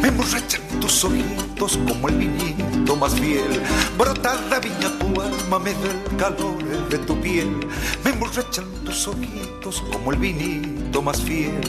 [0.02, 3.62] me emborrachan tus ojitos como el vinito más fiel.
[3.98, 7.56] Brotada viña tu alma, me da el calor de tu piel,
[8.04, 11.60] me emborrachan tus ojitos como el vinito más fiel.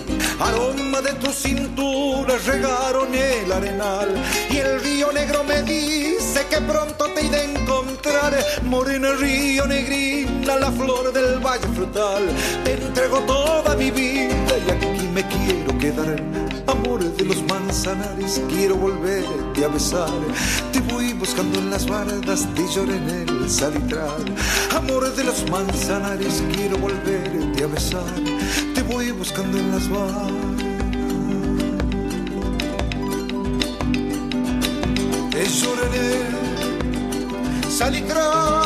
[0.40, 4.14] Aroma de tu cintura regaron el arenal
[4.50, 7.44] y el río negro me dice que pronto te iré
[8.68, 12.22] Morena río negrina, la flor del valle frutal,
[12.64, 16.22] te entrego toda mi vida y aquí me quiero quedar.
[16.66, 20.10] Amor de los manzanares, quiero volverte a besar.
[20.70, 24.24] Te voy buscando en las bardas de llor en el salitral.
[24.76, 28.14] Amor de los manzanares, quiero volverte a besar.
[28.74, 30.47] Te voy buscando en las bardas.
[37.78, 38.58] Salitral.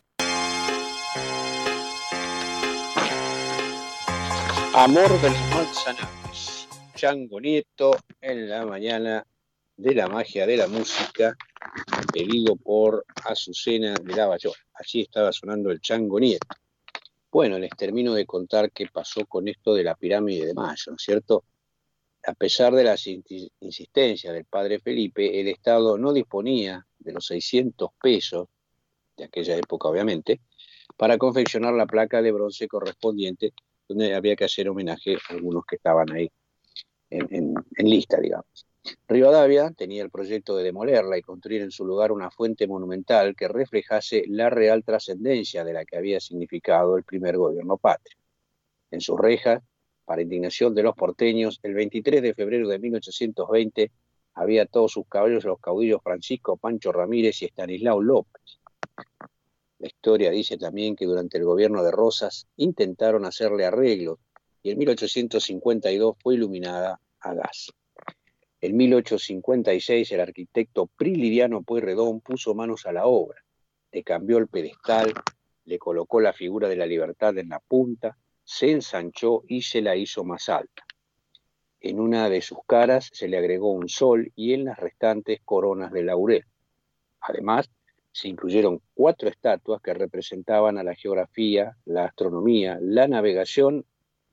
[4.74, 6.68] Amor de los manzanares.
[6.96, 9.24] Chango Nieto en la mañana
[9.78, 11.38] de la magia de la música,
[12.12, 14.56] pedido por Azucena de la Bayona.
[14.74, 16.48] Allí estaba sonando el Chango Nieto.
[17.32, 20.96] Bueno, les termino de contar qué pasó con esto de la pirámide de Mayo, ¿no
[20.96, 21.44] es cierto?
[22.26, 27.90] A pesar de las insistencias del padre Felipe, el Estado no disponía de los 600
[28.02, 28.48] pesos
[29.18, 30.42] de aquella época obviamente,
[30.98, 33.54] para confeccionar la placa de bronce correspondiente,
[33.88, 36.32] donde había que hacer homenaje a algunos que estaban ahí
[37.10, 38.66] en lista, digamos.
[39.08, 43.48] Rivadavia tenía el proyecto de demolerla y construir en su lugar una fuente monumental que
[43.48, 48.18] reflejase la real trascendencia de la que había significado el primer gobierno patrio.
[48.92, 49.64] En sus rejas,
[50.06, 53.92] para indignación de los porteños, el 23 de febrero de 1820
[54.34, 58.60] había todos sus caballos los caudillos Francisco Pancho Ramírez y Estanislao López.
[59.80, 64.18] La historia dice también que durante el gobierno de Rosas intentaron hacerle arreglos
[64.64, 67.72] y en 1852 fue iluminada a gas.
[68.62, 73.44] En 1856 el arquitecto Prilidiano Pueyrredón puso manos a la obra,
[73.92, 75.14] le cambió el pedestal,
[75.66, 79.96] le colocó la figura de la libertad en la punta, se ensanchó y se la
[79.96, 80.84] hizo más alta.
[81.80, 85.92] En una de sus caras se le agregó un sol y en las restantes coronas
[85.92, 86.46] de laurel.
[87.20, 87.70] Además,
[88.12, 93.86] se incluyeron cuatro estatuas que representaban a la geografía, la astronomía, la navegación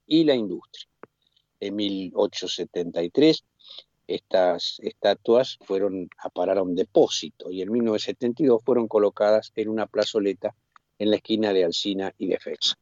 [0.06, 0.86] y la industria.
[1.60, 3.44] En 1873
[4.06, 10.54] estas estatuas fueron a parar un depósito y en 1972 fueron colocadas en una plazoleta
[11.00, 12.76] en la esquina de Alcina y Defensa.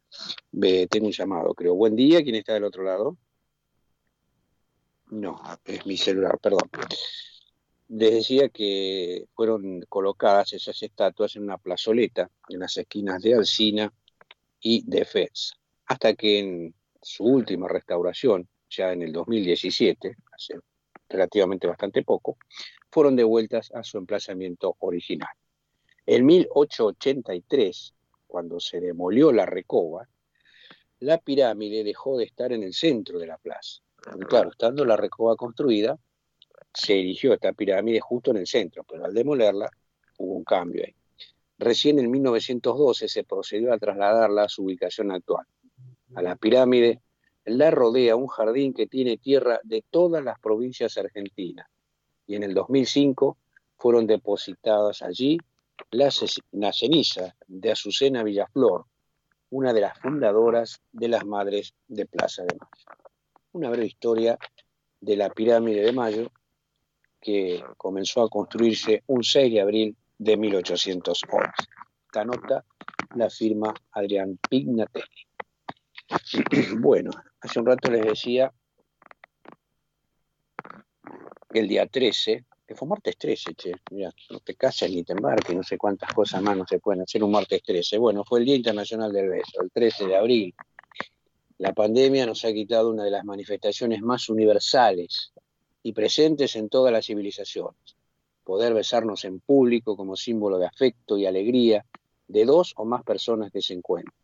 [0.51, 1.77] Ve, tengo un llamado, creo.
[1.77, 3.17] Buen día, ¿quién está del otro lado?
[5.07, 6.69] No, es mi celular, perdón.
[7.87, 13.93] Les decía que fueron colocadas esas estatuas en una plazoleta en las esquinas de Alcina
[14.61, 15.55] y Defensa,
[15.87, 20.55] hasta que en su última restauración, ya en el 2017, hace
[21.09, 22.37] relativamente bastante poco,
[22.91, 25.31] fueron devueltas a su emplazamiento original.
[26.05, 27.95] En 1883,
[28.29, 30.09] cuando se demolió la recoba,
[31.01, 33.83] la pirámide dejó de estar en el centro de la plaza.
[34.03, 35.99] Porque, claro, estando la recoba construida,
[36.73, 39.71] se erigió esta pirámide justo en el centro, pero al demolerla
[40.19, 40.95] hubo un cambio ahí.
[41.59, 45.45] Recién en 1912 se procedió a trasladarla a su ubicación actual.
[46.15, 47.01] A la pirámide
[47.45, 51.67] la rodea un jardín que tiene tierra de todas las provincias argentinas.
[52.27, 53.37] Y en el 2005
[53.77, 55.39] fueron depositadas allí
[55.91, 58.87] las cenizas de Azucena Villaflor,
[59.51, 63.01] una de las fundadoras de las Madres de Plaza de Mayo.
[63.53, 64.39] Una breve historia
[65.01, 66.31] de la pirámide de Mayo
[67.21, 71.51] que comenzó a construirse un 6 de abril de 1811.
[72.07, 72.65] Esta nota
[73.15, 75.27] la firma Adrián Pignatelli.
[76.81, 77.11] Bueno,
[77.41, 78.53] hace un rato les decía
[81.51, 85.15] que el día 13, que fue martes 13, che, mira, no te cases ni te
[85.15, 87.97] embarques, no sé cuántas cosas más no se pueden hacer un martes 13.
[87.97, 90.55] Bueno, fue el Día Internacional del Beso, el 13 de abril.
[91.57, 95.33] La pandemia nos ha quitado una de las manifestaciones más universales
[95.83, 97.97] y presentes en todas las civilizaciones.
[98.45, 101.87] Poder besarnos en público como símbolo de afecto y alegría
[102.27, 104.15] de dos o más personas que se encuentran.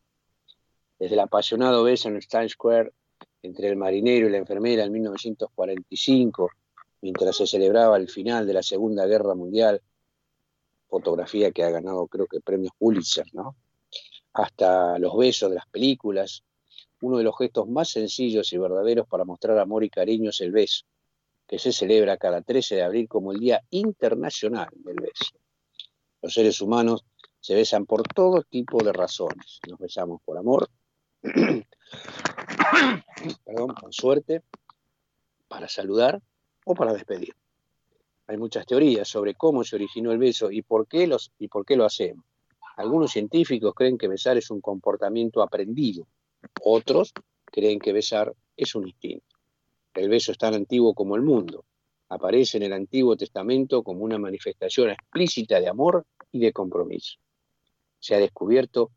[0.99, 2.93] Desde el apasionado beso en el Times Square
[3.41, 6.51] entre el marinero y la enfermera en 1945,
[7.05, 9.83] mientras se celebraba el final de la Segunda Guerra Mundial,
[10.89, 13.57] fotografía que ha ganado creo que premios Pulitzer, ¿no?
[14.33, 16.45] Hasta los besos de las películas,
[17.03, 20.51] uno de los gestos más sencillos y verdaderos para mostrar amor y cariño es el
[20.51, 20.87] beso,
[21.47, 25.37] que se celebra cada 13 de abril como el Día Internacional del Beso.
[26.23, 27.05] Los seres humanos
[27.39, 29.61] se besan por todo tipo de razones.
[29.69, 30.71] Nos besamos por amor,
[33.45, 34.43] perdón, con suerte,
[35.49, 36.23] para saludar
[36.65, 37.35] o para despedir.
[38.27, 41.65] Hay muchas teorías sobre cómo se originó el beso y por qué, los, y por
[41.65, 42.25] qué lo hacemos.
[42.77, 46.07] Algunos científicos creen que besar es un comportamiento aprendido,
[46.63, 47.13] otros
[47.45, 49.37] creen que besar es un instinto.
[49.95, 51.65] El beso es tan antiguo como el mundo.
[52.09, 57.19] Aparece en el Antiguo Testamento como una manifestación explícita de amor y de compromiso.
[58.01, 58.91] Se ha descubierto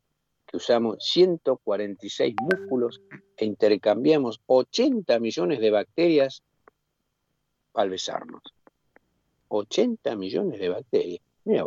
[0.46, 3.00] que usamos 146 músculos
[3.36, 6.42] e intercambiamos 80 millones de bacterias
[7.78, 8.42] al besarnos.
[9.48, 11.22] 80 millones de bacterias.
[11.44, 11.64] Mira,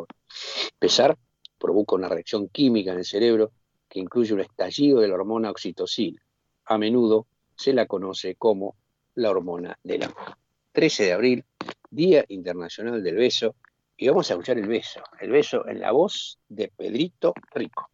[0.79, 1.17] besar
[1.57, 3.51] provoca una reacción química en el cerebro
[3.87, 6.21] que incluye un estallido de la hormona oxitocina.
[6.65, 8.75] A menudo se la conoce como
[9.15, 10.37] la hormona del amor.
[10.73, 11.45] 13 de abril,
[11.89, 13.55] Día Internacional del Beso,
[13.97, 17.89] y vamos a escuchar el beso, el beso en la voz de Pedrito Rico.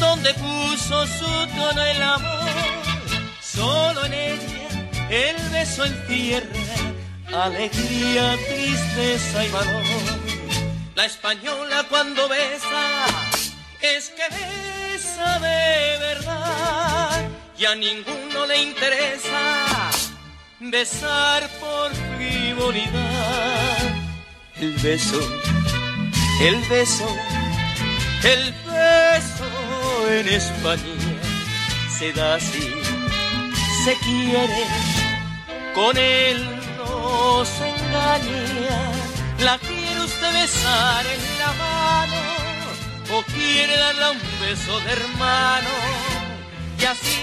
[0.00, 2.50] Donde puso su tono el amor,
[3.40, 6.48] Solo en ella el beso encierra
[7.32, 9.84] alegría, tristeza y valor.
[10.96, 13.06] La española cuando besa
[13.80, 19.90] es que besa de verdad y a ninguno le interesa
[20.58, 23.78] besar por frivolidad.
[24.56, 25.20] El beso,
[26.40, 27.08] el beso,
[28.24, 28.67] el beso
[30.10, 31.18] en España
[31.98, 32.72] se da así,
[33.84, 34.64] se quiere,
[35.74, 36.38] con él
[36.76, 38.92] no se engaña.
[39.40, 42.20] La quiere usted besar en la mano
[43.12, 45.70] o quiere darle un beso de hermano
[46.80, 47.18] y así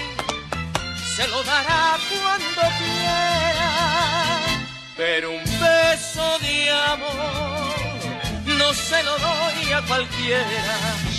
[1.16, 3.70] se lo dará cuando quiera.
[4.96, 7.76] Pero un beso de amor
[8.46, 11.15] no se lo doy a cualquiera.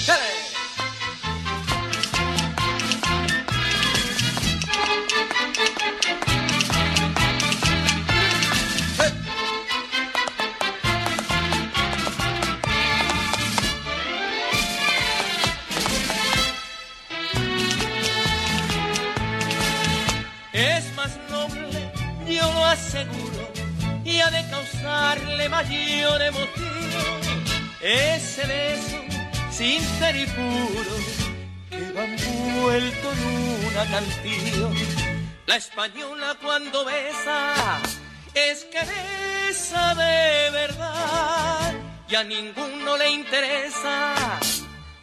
[20.53, 21.91] Es más noble,
[22.26, 23.51] yo lo aseguro,
[24.05, 27.22] y ha de causarle mayor emoción.
[27.82, 29.07] Ese beso
[29.58, 30.95] sincero y puro
[31.70, 34.74] que va envuelto en una canción.
[35.47, 37.53] La española cuando besa
[38.34, 41.74] es que besa de verdad
[42.08, 44.16] y a ninguno le interesa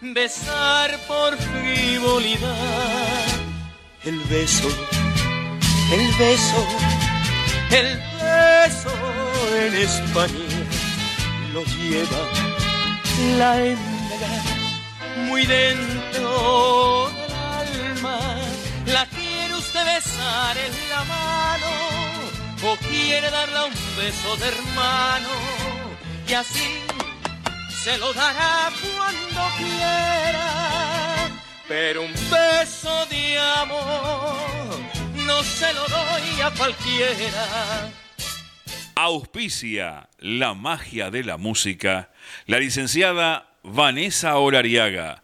[0.00, 3.26] besar por frivolidad.
[4.04, 4.68] El beso
[5.92, 6.66] el beso,
[7.70, 8.92] el beso
[9.54, 10.60] en España
[11.52, 12.22] lo lleva
[13.38, 13.60] la
[15.26, 18.18] muy dentro del alma.
[18.86, 21.72] La quiere usted besar en la mano
[22.66, 25.28] o quiere darle un beso de hermano
[26.26, 26.80] y así
[27.82, 31.30] se lo dará cuando quiera.
[31.68, 34.78] Pero un beso de amor
[35.26, 37.90] no se lo doy a cualquiera.
[38.96, 42.10] Auspicia la magia de la música
[42.46, 45.22] la licenciada Vanessa Olariaga.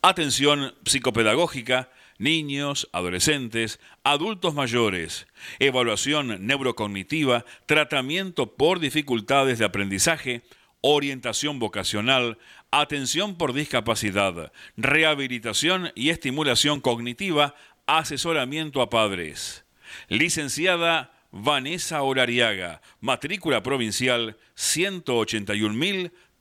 [0.00, 5.26] Atención psicopedagógica, niños, adolescentes, adultos mayores,
[5.58, 10.40] evaluación neurocognitiva, tratamiento por dificultades de aprendizaje,
[10.80, 12.38] orientación vocacional,
[12.70, 17.54] atención por discapacidad, rehabilitación y estimulación cognitiva,
[17.86, 19.66] asesoramiento a padres.
[20.08, 24.38] Licenciada Vanessa Olariaga, matrícula provincial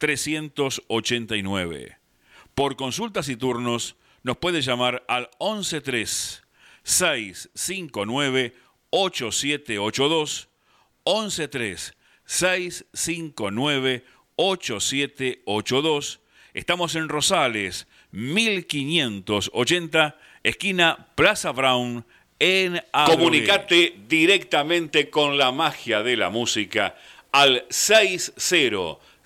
[0.01, 1.97] 181.389.
[2.55, 6.41] Por consultas y turnos nos puede llamar al 113
[6.83, 8.55] 659
[8.89, 10.49] 8782
[11.05, 11.93] 113
[12.25, 14.03] 659
[14.35, 16.19] 8782.
[16.53, 22.05] Estamos en Rosales, 1580, esquina Plaza Brown,
[22.39, 23.17] en Adrogué.
[23.17, 26.95] Comunicate directamente con la magia de la música
[27.31, 27.65] al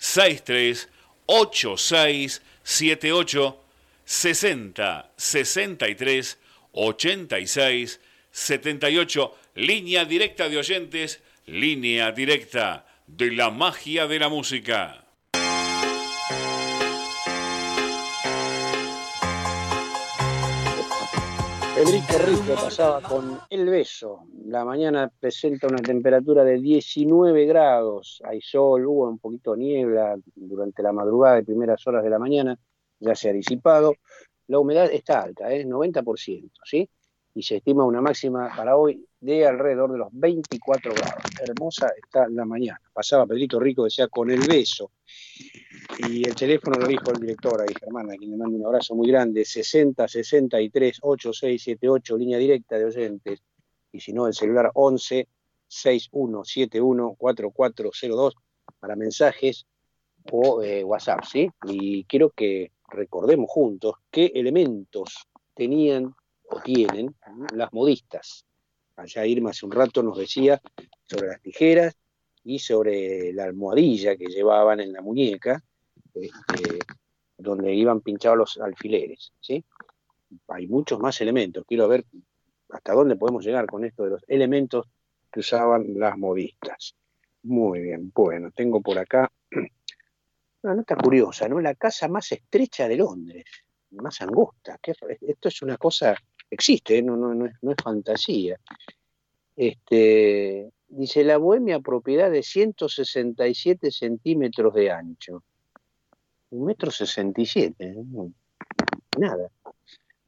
[0.06, 0.88] 6063
[1.26, 3.58] 8678
[4.04, 6.38] 60 63
[6.72, 8.00] 86
[8.30, 15.05] 78 línea directa de oyentes línea directa de la magia de la música
[21.76, 24.28] Federico Rico pasaba con El Beso.
[24.46, 28.22] La mañana presenta una temperatura de 19 grados.
[28.24, 32.18] Hay sol, hubo un poquito de niebla durante la madrugada y primeras horas de la
[32.18, 32.58] mañana.
[32.98, 33.92] Ya se ha disipado.
[34.46, 36.88] La humedad está alta, es 90%, ¿sí?
[37.34, 41.24] Y se estima una máxima para hoy de alrededor de los 24 grados.
[41.42, 42.80] Hermosa está la mañana.
[42.90, 44.92] Pasaba Pedrito Rico, decía con El Beso.
[46.08, 48.94] Y el teléfono lo dijo el director ahí, Germán, a quien le mando un abrazo
[48.94, 53.42] muy grande, 60 63 8678, línea directa de oyentes,
[53.92, 55.28] y si no, el celular 11
[55.68, 58.34] 6171 4402
[58.78, 59.66] para mensajes
[60.30, 61.50] o eh, WhatsApp, ¿sí?
[61.66, 66.14] Y quiero que recordemos juntos qué elementos tenían
[66.48, 67.14] o tienen
[67.54, 68.44] las modistas.
[68.96, 70.60] Allá Irma hace un rato nos decía
[71.02, 71.96] sobre las tijeras
[72.48, 75.60] y sobre la almohadilla que llevaban en la muñeca,
[76.14, 76.78] este,
[77.36, 79.32] donde iban pinchados los alfileres.
[79.40, 79.64] ¿sí?
[80.46, 81.64] Hay muchos más elementos.
[81.66, 82.04] Quiero ver
[82.70, 84.86] hasta dónde podemos llegar con esto de los elementos
[85.32, 86.94] que usaban las modistas.
[87.42, 89.30] Muy bien, bueno, tengo por acá
[90.62, 91.60] una nota curiosa, ¿no?
[91.60, 93.44] La casa más estrecha de Londres,
[93.90, 94.78] más angosta.
[94.80, 96.16] ¿Qué- esto es una cosa
[96.48, 97.02] existe, ¿eh?
[97.02, 98.56] no, no, no es fantasía.
[99.56, 105.42] Este, dice, la bohemia propiedad de 167 centímetros de ancho.
[106.50, 108.30] Un metro sesenta y siete, ¿eh?
[109.18, 109.50] nada.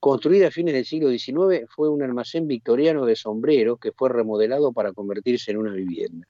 [0.01, 4.72] Construida a fines del siglo XIX, fue un almacén victoriano de sombreros que fue remodelado
[4.72, 6.26] para convertirse en una vivienda.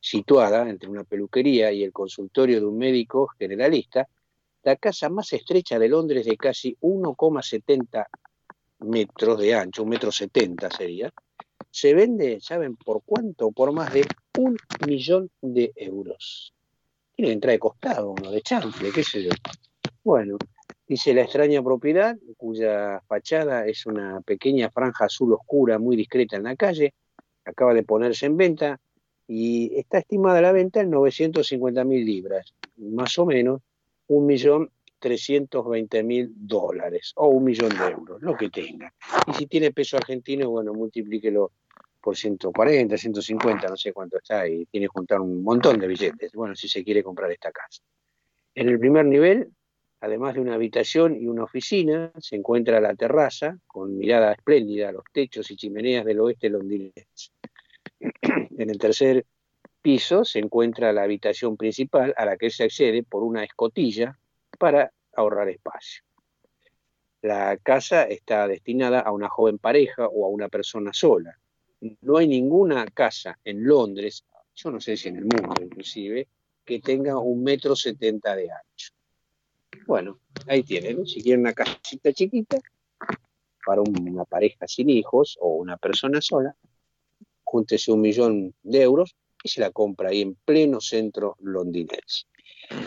[0.00, 4.08] Situada entre una peluquería y el consultorio de un médico generalista,
[4.62, 8.06] la casa más estrecha de Londres de casi 1,70
[8.80, 11.12] metros de ancho, un metro setenta sería,
[11.70, 13.50] se vende, ¿saben por cuánto?
[13.52, 14.04] Por más de
[14.38, 14.56] un
[14.86, 16.54] millón de euros.
[17.14, 19.30] Tiene que entrar de costado, uno de chanfle, qué sé yo.
[20.04, 20.38] Bueno,
[20.86, 26.44] dice la extraña propiedad, cuya fachada es una pequeña franja azul oscura muy discreta en
[26.44, 26.94] la calle,
[27.44, 28.80] acaba de ponerse en venta
[29.26, 33.60] y está estimada la venta en 950 mil libras, más o menos
[34.06, 38.92] un millón 320 mil dólares o un millón de euros, lo que tenga.
[39.26, 41.52] Y si tiene peso argentino, bueno, multiplíquelo
[42.00, 46.32] por 140, 150, no sé cuánto está, y tiene que juntar un montón de billetes,
[46.32, 47.82] bueno, si se quiere comprar esta casa.
[48.54, 49.50] En el primer nivel,
[50.00, 54.92] además de una habitación y una oficina, se encuentra la terraza, con mirada espléndida a
[54.92, 57.30] los techos y chimeneas del oeste londinense.
[58.58, 59.24] En el tercer
[59.82, 64.18] piso se encuentra la habitación principal a la que se accede por una escotilla
[64.58, 66.02] para ahorrar espacio.
[67.22, 71.36] La casa está destinada a una joven pareja o a una persona sola.
[72.02, 74.24] No hay ninguna casa en Londres,
[74.54, 76.28] yo no sé si en el mundo inclusive,
[76.64, 78.92] que tenga un metro setenta de ancho.
[79.86, 82.58] Bueno, ahí tienen, si quieren una casita chiquita
[83.64, 86.54] para una pareja sin hijos o una persona sola,
[87.42, 92.26] júntese un millón de euros y se la compra ahí en pleno centro londinense.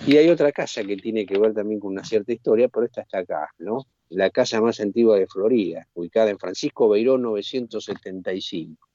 [0.06, 3.02] Y hay otra casa que tiene que ver también con una cierta historia, pero esta
[3.02, 3.88] está acá, ¿no?
[4.10, 8.88] La casa más antigua de Florida, ubicada en Francisco Beirón 975.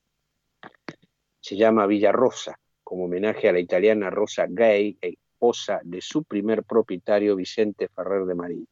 [1.40, 6.64] Se llama Villa Rosa, como homenaje a la italiana Rosa Gay, esposa de su primer
[6.64, 8.66] propietario Vicente Ferrer de María.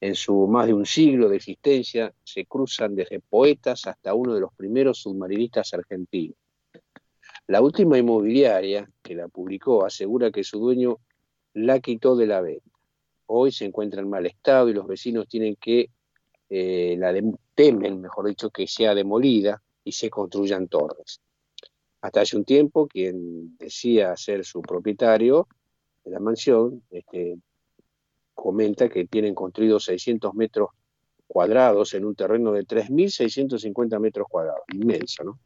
[0.00, 4.40] En su más de un siglo de existencia se cruzan desde poetas hasta uno de
[4.40, 6.36] los primeros submarinistas argentinos.
[7.46, 10.98] La última inmobiliaria que la publicó asegura que su dueño
[11.52, 12.64] la quitó de la venta.
[13.26, 15.90] Hoy se encuentra en mal estado y los vecinos tienen que,
[16.48, 17.12] eh, la
[17.54, 21.20] temen, mejor dicho, que sea demolida y se construyan torres.
[22.00, 25.46] Hasta hace un tiempo, quien decía ser su propietario
[26.02, 27.36] de la mansión, este,
[28.34, 30.70] comenta que tienen construidos 600 metros
[31.26, 35.38] cuadrados en un terreno de 3.650 metros cuadrados, inmenso, ¿no?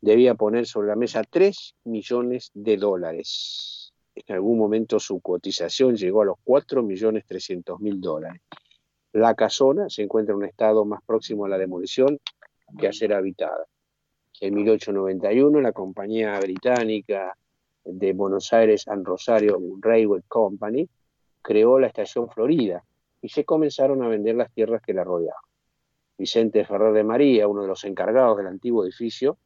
[0.00, 3.92] Debía poner sobre la mesa 3 millones de dólares.
[4.14, 8.42] En algún momento su cotización llegó a los 4 millones 300 mil dólares.
[9.12, 12.18] La casona se encuentra en un estado más próximo a la demolición
[12.78, 13.66] que a ser habitada.
[14.40, 17.36] En 1891 la compañía británica
[17.84, 20.88] de Buenos Aires and Rosario Railway Company
[21.40, 22.84] creó la estación Florida
[23.22, 25.40] y se comenzaron a vender las tierras que la rodeaban.
[26.18, 29.38] Vicente Ferrer de María, uno de los encargados del antiguo edificio,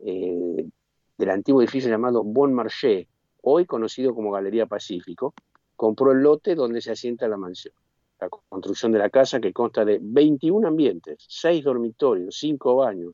[0.00, 0.68] eh,
[1.16, 3.08] del antiguo edificio llamado Bon Marché,
[3.42, 5.34] hoy conocido como Galería Pacífico,
[5.76, 7.74] compró el lote donde se asienta la mansión.
[8.20, 13.12] La construcción de la casa, que consta de 21 ambientes, 6 dormitorios, 5 baños,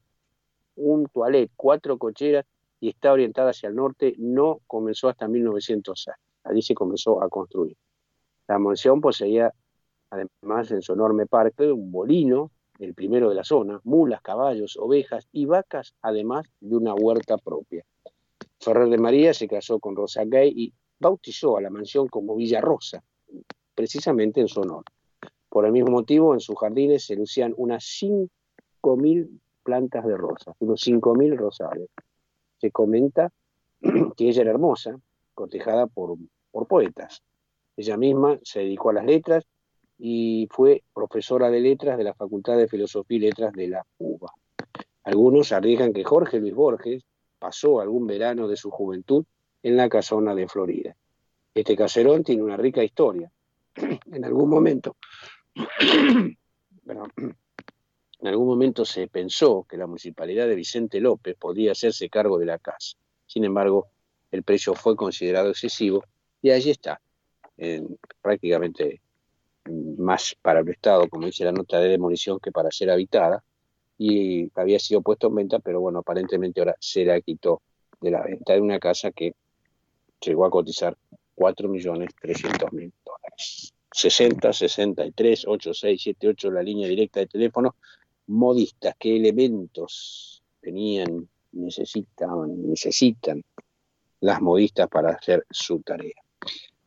[0.76, 2.46] un toilet, 4 cocheras
[2.80, 6.16] y está orientada hacia el norte, no comenzó hasta 1906.
[6.44, 7.76] Allí se comenzó a construir.
[8.46, 9.52] La mansión poseía,
[10.10, 15.28] además, en su enorme parque, un molino, el primero de la zona, mulas, caballos, ovejas
[15.32, 17.84] y vacas, además de una huerta propia.
[18.58, 22.60] Ferrer de María se casó con Rosa Gay y bautizó a la mansión como Villa
[22.60, 23.02] Rosa,
[23.74, 24.84] precisamente en su honor.
[25.48, 29.28] Por el mismo motivo, en sus jardines se lucían unas 5.000
[29.62, 31.88] plantas de rosas, unos 5.000 rosales.
[32.58, 33.30] Se comenta
[34.16, 34.98] que ella era hermosa,
[35.34, 36.16] cotejada por,
[36.50, 37.22] por poetas.
[37.76, 39.44] Ella misma se dedicó a las letras
[39.98, 44.32] y fue profesora de letras de la Facultad de Filosofía y Letras de la UBA.
[45.04, 47.04] Algunos arriesgan que Jorge Luis Borges
[47.38, 49.24] pasó algún verano de su juventud
[49.62, 50.96] en la casona de Florida.
[51.54, 53.30] Este caserón tiene una rica historia.
[54.12, 54.96] En algún momento,
[56.86, 57.12] perdón,
[58.20, 62.46] en algún momento se pensó que la municipalidad de Vicente López podría hacerse cargo de
[62.46, 62.96] la casa.
[63.26, 63.88] Sin embargo,
[64.30, 66.04] el precio fue considerado excesivo
[66.40, 67.00] y allí está,
[67.56, 69.00] en- prácticamente
[69.98, 73.42] más para el Estado, como dice la nota de demolición, que para ser habitada,
[73.96, 77.62] y había sido puesto en venta, pero bueno, aparentemente ahora se la quitó
[78.00, 79.34] de la venta de una casa que
[80.20, 80.96] llegó a cotizar
[81.36, 83.72] 4.300.000 dólares.
[83.92, 87.76] 60 63 8678, la línea directa de teléfono.
[88.26, 93.44] Modistas, ¿qué elementos tenían, necesitan, necesitan
[94.20, 96.14] las modistas para hacer su tarea?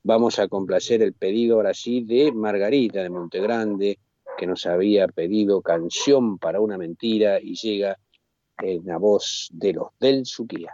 [0.08, 4.00] Vamos a complacer el pedido ahora sí de Margarita de Montegrande,
[4.38, 8.00] que nos había pedido canción para una mentira y llega
[8.64, 10.74] en la voz de los del Suquía.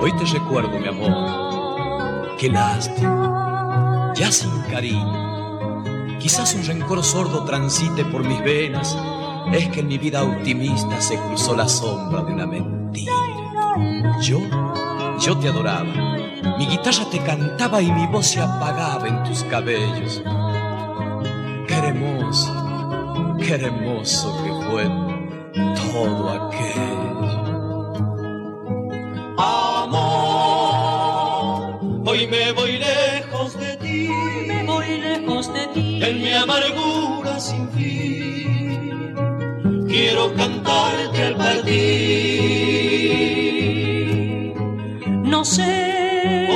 [0.00, 5.82] Hoy te recuerdo, mi amor, qué lástima, ya sin cariño.
[6.20, 8.96] Quizás un rencor sordo transite por mis venas,
[9.52, 13.12] es que en mi vida optimista se cruzó la sombra de una mentira.
[14.22, 14.38] Yo,
[15.18, 15.84] yo te adoraba,
[16.58, 20.22] mi guitarra te cantaba y mi voz se apagaba en tus cabellos.
[21.66, 24.84] Qué hermoso, qué hermoso que fue
[25.74, 27.10] todo aquello.
[29.90, 30.50] Amor,
[32.06, 34.08] hoy me voy lejos de ti.
[34.46, 36.04] me voy lejos de ti.
[36.04, 38.39] En mi amargura sin fin.
[39.90, 41.74] Quiero cantarte al partir.
[45.24, 46.46] No sé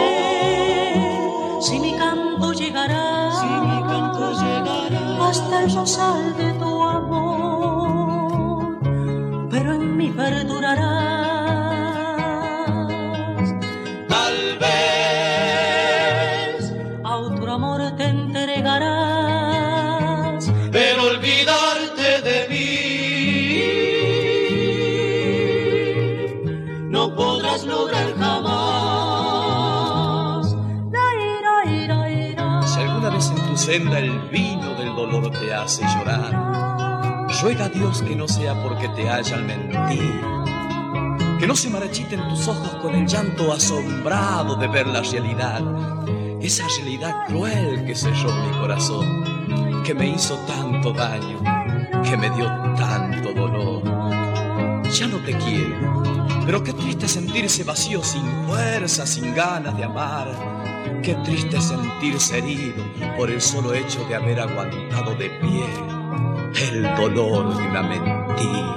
[1.61, 8.78] si mi canto llegará, Si mi canto llegará hasta el rosal de tu amor,
[9.51, 11.14] pero en mí perdurarás.
[35.75, 40.45] Hace llorar, ruega a Dios que no sea porque te hayan mentido,
[41.41, 45.62] que no se marchiten tus ojos con el llanto asombrado de ver la realidad,
[46.41, 51.41] esa realidad cruel que selló mi corazón, que me hizo tanto daño,
[52.05, 52.47] que me dio
[52.77, 53.83] tanto dolor.
[54.93, 56.05] Ya no te quiero,
[56.47, 60.54] pero qué triste sentirse vacío sin fuerza, sin ganas de amar.
[61.05, 62.83] Qué triste sentirse herido
[63.19, 65.67] por el solo hecho de haber aguantado de pie
[66.71, 68.75] el dolor de una mentira.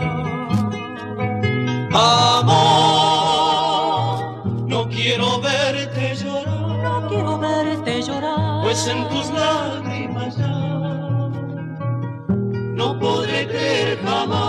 [3.18, 8.64] Amor, no quiero verte llorar, No quiero verte llorar.
[8.64, 10.48] pues en tus lágrimas ya
[12.76, 14.47] no podré creer jamás.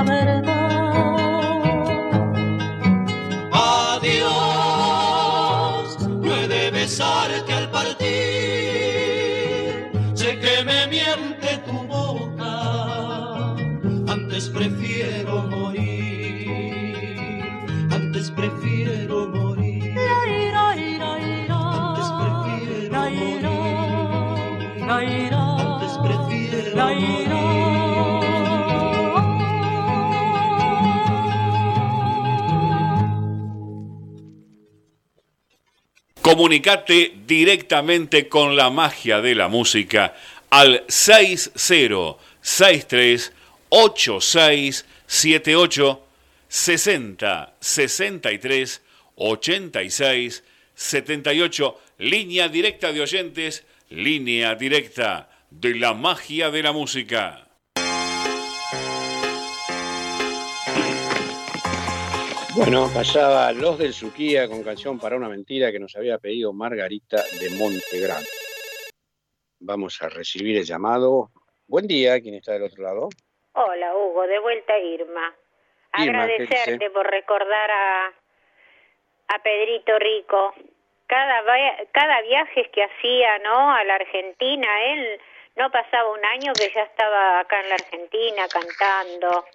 [0.00, 0.61] ver
[36.32, 40.14] Comunicate directamente con la magia de la música
[40.48, 43.32] al 6063
[43.68, 46.06] 8678
[46.48, 48.82] 60 63
[49.16, 50.42] 86
[50.74, 57.46] 78 línea directa de oyentes, línea directa de la magia de la música.
[62.54, 67.16] Bueno, pasaba Los del Suquía con canción para una mentira que nos había pedido Margarita
[67.40, 68.28] de Montegrande.
[69.60, 71.30] Vamos a recibir el llamado.
[71.66, 73.08] Buen día, ¿quién está del otro lado?
[73.54, 75.34] Hola, Hugo, de vuelta Irma.
[75.96, 78.12] Irma, ¿qué Agradecerte por recordar a,
[79.28, 80.52] a Pedrito Rico.
[81.06, 81.42] Cada,
[81.92, 83.74] cada viaje que hacía, ¿no?
[83.74, 85.20] A la Argentina, él
[85.56, 89.46] no pasaba un año que ya estaba acá en la Argentina cantando.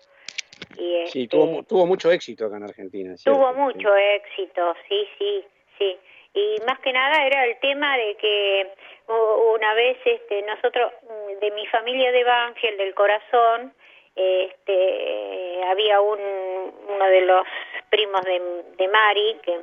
[0.78, 3.16] Y Sí, este, tuvo, mu- tuvo mucho éxito acá en Argentina.
[3.18, 3.40] ¿cierto?
[3.40, 5.46] Tuvo mucho éxito, sí, sí,
[5.78, 5.98] sí.
[6.34, 8.68] Y más que nada era el tema de que
[9.08, 13.74] una vez este, nosotros, mm, de mi familia de Banfield, del corazón,
[14.16, 16.20] este, había un,
[16.90, 17.46] uno de los
[17.90, 18.42] primos de,
[18.78, 19.60] de Mari, que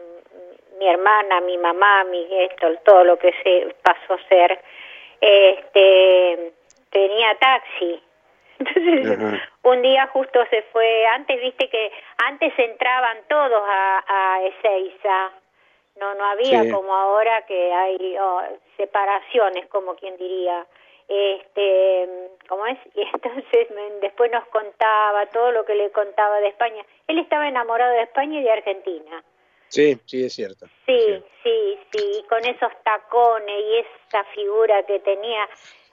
[0.78, 4.60] mi hermana, mi mamá, mi esto, todo lo que se pasó a ser,
[5.20, 6.52] este,
[6.90, 8.00] tenía taxi
[8.66, 9.48] Entonces, Ajá.
[9.62, 11.92] un día justo se fue, antes viste que
[12.24, 14.04] antes entraban todos a,
[14.36, 15.30] a Ezeiza,
[16.00, 16.70] no no había Sí.
[16.70, 18.42] como ahora que hay oh,
[18.76, 20.66] separaciones, como quien diría.
[21.06, 22.08] Este,
[22.48, 22.78] ¿cómo es?
[22.94, 26.82] Y entonces me- después nos contaba todo lo que le contaba de España.
[27.08, 29.22] Él estaba enamorado de España y de Argentina.
[29.68, 30.66] Sí, sí, es cierto.
[30.86, 35.48] Sí, sí, sí, y con esos tacones y esa figura que tenía,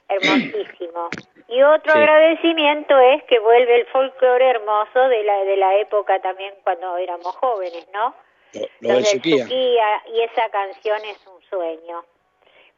[0.08, 1.08] hermosísimo.
[1.48, 1.98] Y otro Sí.
[1.98, 7.34] agradecimiento es que vuelve el folclore hermoso de la de la época también cuando éramos
[7.36, 8.14] jóvenes, ¿no?
[8.54, 9.44] Lo, lo del del Suquía.
[9.44, 12.04] Suquía, y esa canción es un sueño.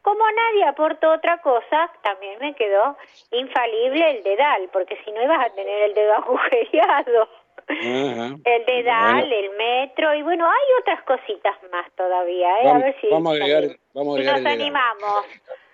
[0.03, 2.97] Como nadie aportó otra cosa, también me quedó
[3.33, 7.29] infalible el dedal, porque si no ibas a tener el dedo agujereado.
[7.67, 8.37] Ajá.
[8.45, 9.35] El dedal, Bueno.
[9.37, 12.65] el metro, y bueno, hay otras cositas más todavía, ¿eh?
[12.69, 13.63] a Vamos, ver si, vamos a agregar,
[13.95, 14.61] vamos a si agregar nos el dedal.
[14.61, 15.25] animamos.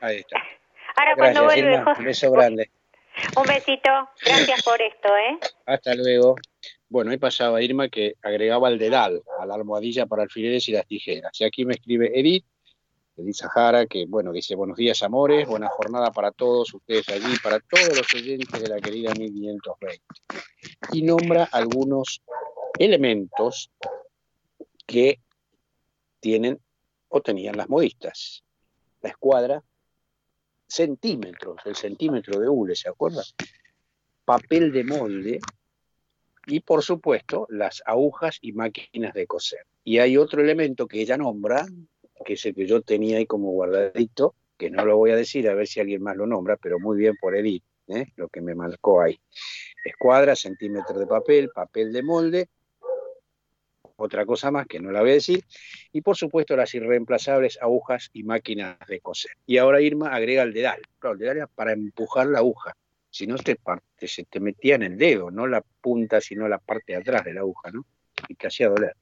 [0.01, 0.41] Ahí está.
[0.97, 2.71] Ahora cuando vuelve, Un beso grande.
[3.37, 3.91] un besito,
[4.25, 5.39] gracias por esto, ¿eh?
[5.67, 6.37] Hasta luego.
[6.89, 10.87] Bueno, ahí pasaba Irma que agregaba el dedal a la almohadilla para alfileres y las
[10.87, 11.41] tijeras.
[11.41, 12.45] Y aquí me escribe Edith,
[13.17, 17.61] Edith Sahara, que bueno, dice buenos días amores, buena jornada para todos ustedes allí, para
[17.61, 20.03] todos los oyentes de la querida 1520.
[20.93, 22.23] Y nombra algunos
[22.79, 23.71] elementos
[24.87, 25.21] que
[26.21, 26.61] tienen
[27.09, 28.43] o tenían las modistas.
[29.03, 29.63] La escuadra,
[30.71, 33.25] centímetros, el centímetro de hule, ¿se acuerdan?
[34.25, 35.41] Papel de molde
[36.47, 39.67] y, por supuesto, las agujas y máquinas de coser.
[39.83, 41.67] Y hay otro elemento que ella nombra,
[42.25, 45.49] que es el que yo tenía ahí como guardadito, que no lo voy a decir,
[45.49, 48.07] a ver si alguien más lo nombra, pero muy bien por Edith, ¿eh?
[48.17, 49.19] lo que me marcó ahí.
[49.85, 52.49] Escuadra, centímetros de papel, papel de molde,
[54.03, 55.45] otra cosa más que no la voy a decir,
[55.93, 59.33] y por supuesto las irreemplazables agujas y máquinas de coser.
[59.47, 60.81] Y ahora Irma agrega el dedal.
[60.99, 62.77] Claro, el dedal era para empujar la aguja,
[63.11, 63.57] si no te,
[63.97, 67.25] te- se te metía en el dedo, no la punta, sino la parte de atrás
[67.25, 67.85] de la aguja, ¿no?
[68.29, 68.95] Y te hacía doler.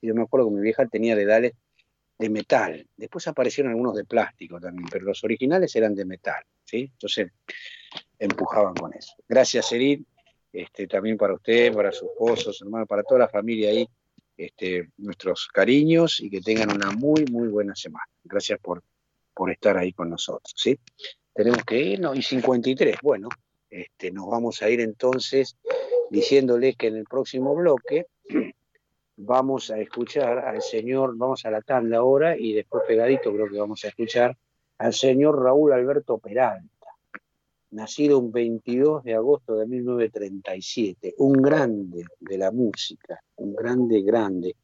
[0.00, 1.52] Y yo me acuerdo que mi vieja tenía dedales
[2.18, 2.86] de metal.
[2.96, 6.90] Después aparecieron algunos de plástico también, pero los originales eran de metal, ¿sí?
[6.92, 7.32] Entonces
[8.18, 9.14] empujaban con eso.
[9.28, 10.06] Gracias, Edith,
[10.52, 13.88] este, también para usted, para su esposo, su hermano, para toda la familia ahí,
[14.36, 18.06] este, nuestros cariños y que tengan una muy, muy buena semana.
[18.22, 18.82] Gracias por,
[19.32, 20.78] por estar ahí con nosotros, ¿sí?
[21.32, 23.28] Tenemos que irnos, y 53, bueno,
[23.68, 25.56] este, nos vamos a ir entonces
[26.10, 28.06] diciéndoles que en el próximo bloque
[29.16, 33.58] vamos a escuchar al señor, vamos a la tanda ahora y después pegadito creo que
[33.58, 34.36] vamos a escuchar
[34.78, 36.68] al señor Raúl Alberto Peralta,
[37.74, 44.56] nacido un 22 de agosto de 1937, un grande de la música, un grande, grande,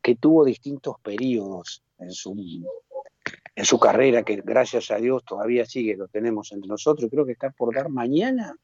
[0.00, 2.34] que tuvo distintos periodos en su,
[3.54, 7.32] en su carrera, que gracias a Dios todavía sigue, lo tenemos entre nosotros, creo que
[7.32, 8.54] está por dar mañana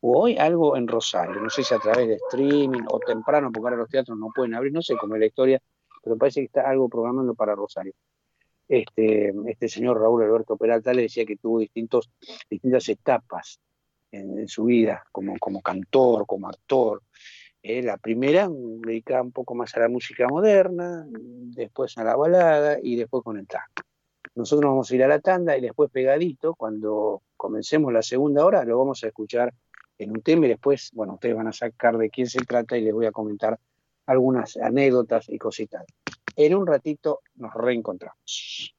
[0.00, 3.66] o hoy algo en Rosario, no sé si a través de streaming o temprano, porque
[3.66, 5.62] ahora los teatros no pueden abrir, no sé cómo es la historia,
[6.02, 7.94] pero parece que está algo programando para Rosario.
[8.68, 12.10] Este, este señor Raúl Alberto Peralta le decía que tuvo distintos,
[12.48, 13.60] distintas etapas
[14.10, 17.02] en, su vida, como, como cantor, como actor.
[17.62, 22.78] Eh, la primera dedicada un poco más a la música moderna, después a la balada
[22.82, 23.64] y después con el tango.
[24.34, 28.64] Nosotros vamos a ir a la tanda y después pegadito, cuando comencemos la segunda hora,
[28.64, 29.54] lo vamos a escuchar
[29.98, 32.82] en un tema y después, bueno, ustedes van a sacar de quién se trata y
[32.82, 33.58] les voy a comentar
[34.06, 35.84] algunas anécdotas y cositas.
[36.36, 38.74] En un ratito nos reencontramos.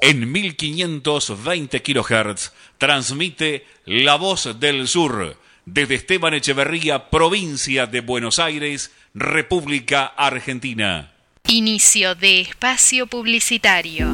[0.00, 8.90] En 1520 kHz transmite La Voz del Sur desde Esteban Echeverría, provincia de Buenos Aires,
[9.14, 11.12] República Argentina.
[11.48, 14.08] Inicio de espacio publicitario.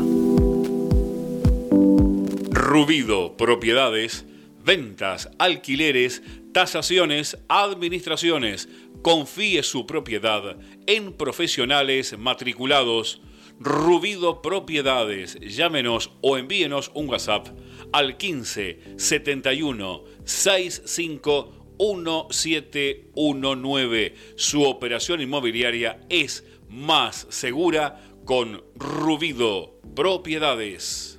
[2.50, 4.26] Rubido Propiedades,
[4.69, 8.69] ventas, alquileres, tasaciones, administraciones.
[9.01, 13.23] Confíe su propiedad en profesionales matriculados.
[13.59, 15.39] Rubido Propiedades.
[15.41, 17.49] Llámenos o envíenos un WhatsApp
[17.93, 24.14] al 15 71 65 1719.
[24.37, 31.18] Su operación inmobiliaria es más segura con Rubido Propiedades.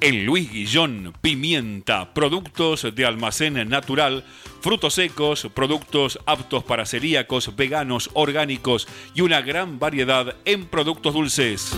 [0.00, 4.24] En Luis Guillón, pimienta, productos de almacén natural,
[4.60, 11.76] frutos secos, productos aptos para celíacos, veganos, orgánicos y una gran variedad en productos dulces.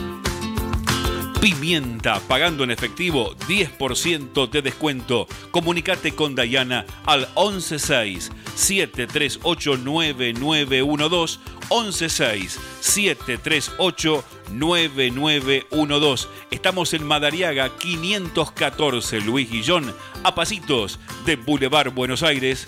[1.47, 5.29] Pimienta, pagando en efectivo 10% de descuento.
[5.53, 11.39] Comunicate con Dayana al 116 738 9912
[11.69, 16.29] 116 738 9912.
[16.51, 19.95] Estamos en Madariaga 514 Luis Guillón,
[20.25, 22.67] a pasitos de Boulevard Buenos Aires.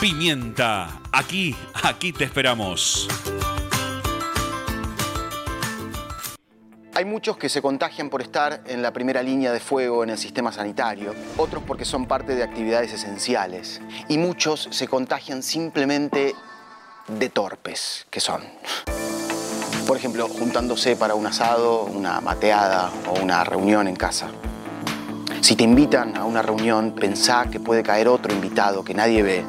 [0.00, 1.54] Pimienta, aquí,
[1.84, 3.06] aquí te esperamos.
[6.98, 10.18] Hay muchos que se contagian por estar en la primera línea de fuego en el
[10.18, 16.34] sistema sanitario, otros porque son parte de actividades esenciales y muchos se contagian simplemente
[17.06, 18.42] de torpes que son.
[19.86, 24.26] Por ejemplo, juntándose para un asado, una mateada o una reunión en casa.
[25.40, 29.44] Si te invitan a una reunión, pensá que puede caer otro invitado que nadie ve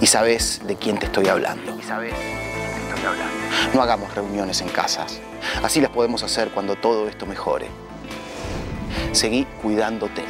[0.00, 1.78] y sabes de quién te estoy hablando.
[1.78, 3.39] Y sabes de quién te estoy hablando.
[3.74, 5.20] No hagamos reuniones en casas.
[5.62, 7.68] Así las podemos hacer cuando todo esto mejore.
[9.12, 10.24] Seguí cuidándote.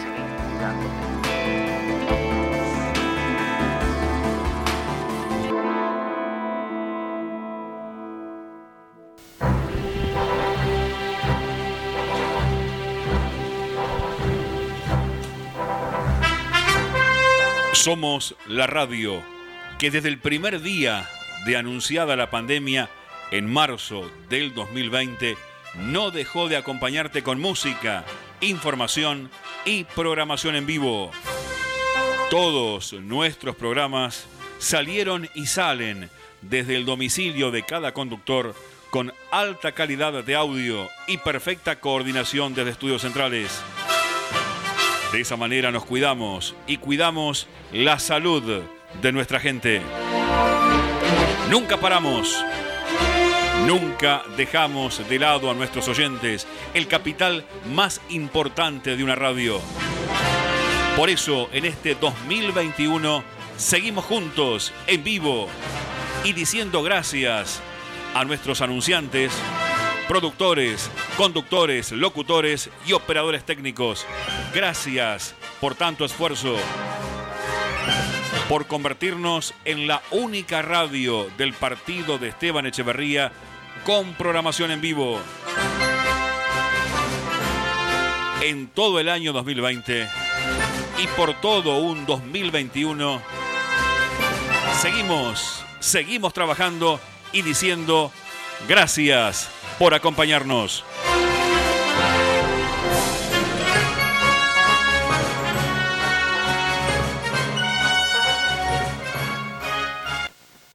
[17.72, 19.22] Somos la radio
[19.78, 21.08] que desde el primer día
[21.46, 22.90] de anunciada la pandemia,
[23.30, 25.36] en marzo del 2020,
[25.76, 28.04] no dejó de acompañarte con música,
[28.40, 29.30] información
[29.64, 31.10] y programación en vivo.
[32.30, 34.26] Todos nuestros programas
[34.58, 36.10] salieron y salen
[36.42, 38.54] desde el domicilio de cada conductor
[38.90, 43.62] con alta calidad de audio y perfecta coordinación desde estudios centrales.
[45.12, 48.62] De esa manera nos cuidamos y cuidamos la salud
[49.00, 49.82] de nuestra gente.
[51.50, 52.44] Nunca paramos.
[53.66, 59.60] Nunca dejamos de lado a nuestros oyentes, el capital más importante de una radio.
[60.96, 63.22] Por eso, en este 2021,
[63.56, 65.48] seguimos juntos, en vivo,
[66.24, 67.60] y diciendo gracias
[68.14, 69.32] a nuestros anunciantes,
[70.08, 74.06] productores, conductores, locutores y operadores técnicos.
[74.54, 76.56] Gracias por tanto esfuerzo,
[78.48, 83.30] por convertirnos en la única radio del partido de Esteban Echeverría
[83.84, 85.20] con programación en vivo.
[88.42, 90.08] En todo el año 2020
[90.98, 93.22] y por todo un 2021,
[94.80, 97.00] seguimos, seguimos trabajando
[97.32, 98.12] y diciendo
[98.68, 100.84] gracias por acompañarnos.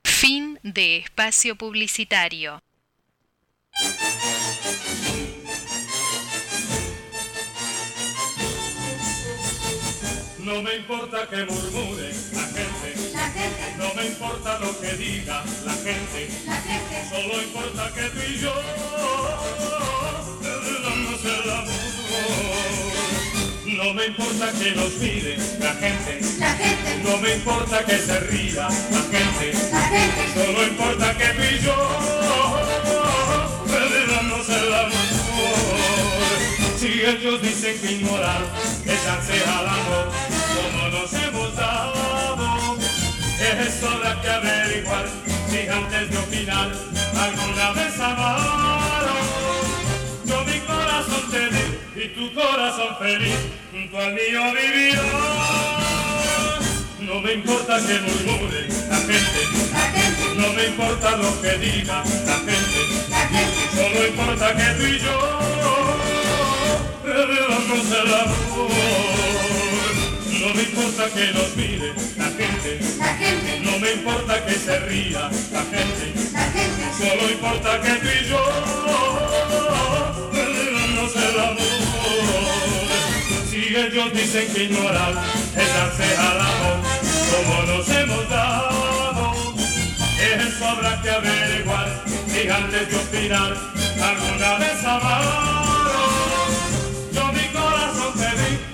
[0.04, 2.65] Fin de espacio publicitario.
[10.46, 15.44] No me importa que murmure la gente, La gente, no me importa lo que diga
[15.66, 18.54] la gente, la gente, solo importa que tú y yo
[20.84, 21.96] damos el amor.
[23.66, 28.20] No me importa que nos mire la gente, la gente, no me importa que se
[28.22, 31.76] ría la gente, la gente, solo importa que tú y yo
[34.74, 34.96] amor.
[36.78, 38.42] Si ellos dicen que ignorar
[38.86, 40.12] es darse al amor,
[40.56, 42.78] como nos hemos dado,
[43.40, 45.06] eso habrá que averiguar
[45.50, 46.72] si antes de opinar
[47.20, 49.26] alguna vez amaron.
[50.26, 53.38] Yo mi corazón te di y tu corazón feliz
[53.72, 55.02] junto al mío vivirá.
[57.00, 59.65] No me importa que murmure la gente, la gente,
[60.38, 65.00] no me importa lo que diga la gente, la gente, solo importa que tú y
[65.00, 65.16] yo
[67.04, 68.36] revelamos el amor.
[70.42, 74.80] No me importa que nos mire la gente, la gente, no me importa que se
[74.82, 78.42] ría la gente, la gente, solo importa que tú y yo
[80.34, 81.86] revelamos el amor.
[83.50, 85.14] Si ellos dicen que ignorar
[85.56, 86.80] es darse al amor,
[87.32, 88.75] como nos hemos dado,
[90.42, 93.56] eso habrá que averiguar si antes de opinar
[94.02, 95.86] alguna vez amaron.
[97.12, 98.14] Yo mi corazón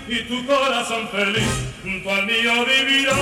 [0.07, 1.49] di y tu corazón feliz
[1.84, 3.14] junto al mío vivirá.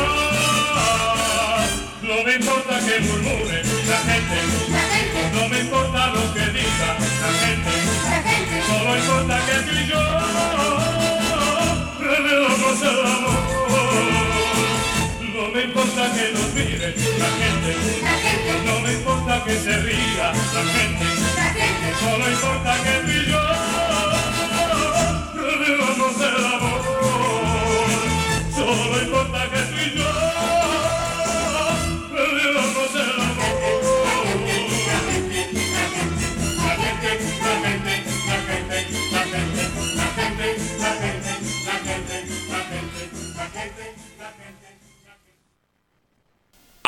[2.02, 4.38] No me importa que murmure la gente,
[4.72, 7.72] la gente, no me importa lo que diga la gente,
[8.10, 10.02] la gente, solo importa que tú y yo
[12.00, 14.39] revelamos el amor.
[15.60, 19.76] No me importa que nos mire la gente, la gente, no me importa que se
[19.76, 21.06] ría la gente,
[21.36, 23.42] la gente, solo importa que tú y yo
[25.36, 26.82] revelamos el amor.
[28.56, 30.59] Solo importa que tú y yo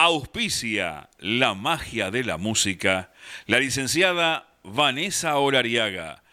[0.04, 3.14] Auspicia la magia de la música
[3.46, 6.24] la licenciada Vanessa Orariaga.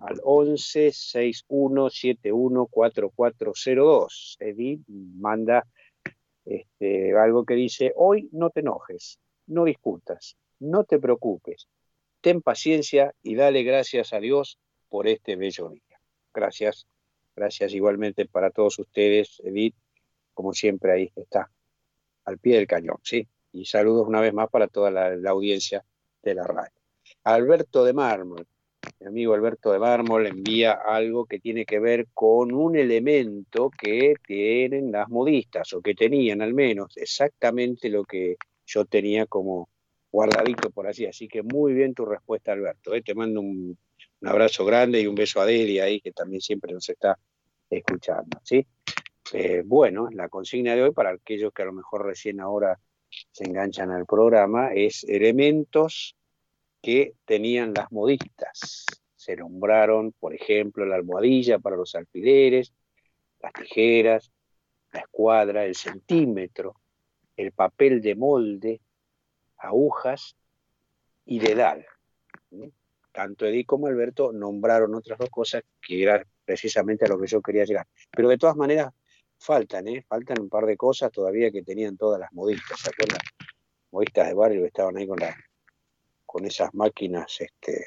[0.00, 4.36] al 11 61 71 4402.
[4.40, 5.66] Edith manda
[6.44, 11.68] este, algo que dice, hoy no te enojes, no discutas, no te preocupes,
[12.20, 14.58] ten paciencia y dale gracias a Dios
[14.88, 16.00] por este bello día.
[16.32, 16.86] Gracias,
[17.36, 19.74] gracias igualmente para todos ustedes, Edith,
[20.34, 21.50] como siempre ahí está,
[22.24, 23.28] al pie del cañón, ¿sí?
[23.52, 25.84] Y saludos una vez más para toda la, la audiencia
[26.22, 26.72] de la radio.
[27.24, 28.46] Alberto de Mármol,
[29.00, 34.14] mi amigo Alberto de Mármol envía algo que tiene que ver con un elemento que
[34.26, 39.68] tienen las modistas, o que tenían al menos, exactamente lo que yo tenía como
[40.10, 41.06] guardadito por así.
[41.06, 42.94] Así que muy bien tu respuesta, Alberto.
[42.94, 43.02] ¿eh?
[43.02, 43.76] Te mando un,
[44.22, 47.18] abrazo grande y un beso a Delia ahí, que también siempre nos está
[47.68, 48.40] escuchando.
[48.42, 48.66] ¿sí?
[49.32, 52.78] Eh, bueno, la consigna de hoy para aquellos que a lo mejor recién ahora
[53.32, 56.14] se enganchan al programa, es elementos
[56.80, 58.84] que tenían las modistas.
[59.16, 62.72] Se nombraron, por ejemplo, la almohadilla para los alfileres,
[63.40, 64.30] las tijeras,
[64.92, 66.74] la escuadra, el centímetro,
[67.36, 68.80] el papel de molde,
[69.58, 70.36] agujas
[71.26, 71.86] y dedal.
[72.50, 72.72] ¿sí?
[73.12, 77.42] Tanto Edith como Alberto nombraron otras dos cosas que era precisamente a lo que yo
[77.42, 77.86] quería llegar.
[78.10, 78.92] Pero de todas maneras
[79.38, 80.04] faltan, ¿eh?
[80.08, 82.80] faltan un par de cosas todavía que tenían todas las modistas.
[82.80, 83.20] ¿Se acuerdan?
[83.90, 85.36] Modistas de barrio que estaban ahí con, la,
[86.30, 87.86] con esas máquinas este,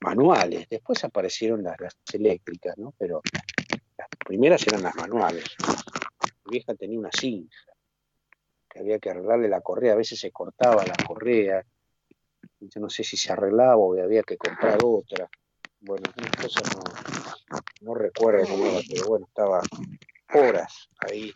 [0.00, 0.66] manuales.
[0.70, 1.76] Después aparecieron las,
[2.14, 2.94] eléctricas, ¿no?
[2.96, 3.20] Pero
[3.98, 5.44] las primeras eran las manuales.
[6.46, 7.54] Mi vieja tenía una cinta
[8.70, 11.62] que había que arreglarle la correa, a veces se cortaba la correa,
[12.60, 15.28] yo no sé si se arreglaba o había que comprar otra.
[15.80, 16.62] Bueno, unas cosas
[17.82, 19.60] no, recuerdo cómo pero bueno, estaba
[20.32, 21.32] horas ahí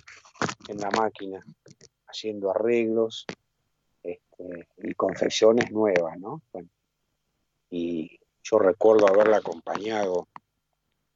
[0.68, 1.44] en la máquina
[2.06, 3.26] haciendo arreglos
[4.78, 6.42] y confecciones nuevas, ¿no?
[7.70, 10.28] Y yo recuerdo haberla acompañado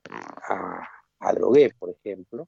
[0.08, 2.46] a, a Drogué, por ejemplo,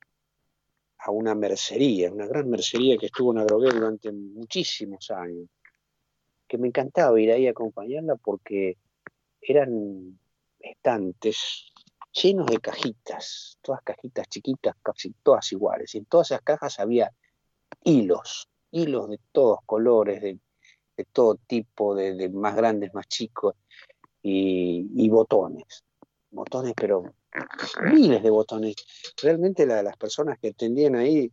[0.99, 5.49] a una mercería, una gran mercería que estuvo en Adrogué durante muchísimos años,
[6.47, 8.77] que me encantaba ir ahí a acompañarla porque
[9.41, 10.19] eran
[10.59, 11.73] estantes
[12.13, 17.13] llenos de cajitas, todas cajitas chiquitas, casi todas iguales, y en todas esas cajas había
[17.85, 20.39] hilos, hilos de todos colores, de,
[20.99, 23.55] de todo tipo, de, de más grandes, más chicos,
[24.21, 25.85] y, botones,
[26.31, 27.15] botones pero
[27.93, 28.75] miles de botones.
[29.23, 31.31] Realmente la- las personas que atendían ahí,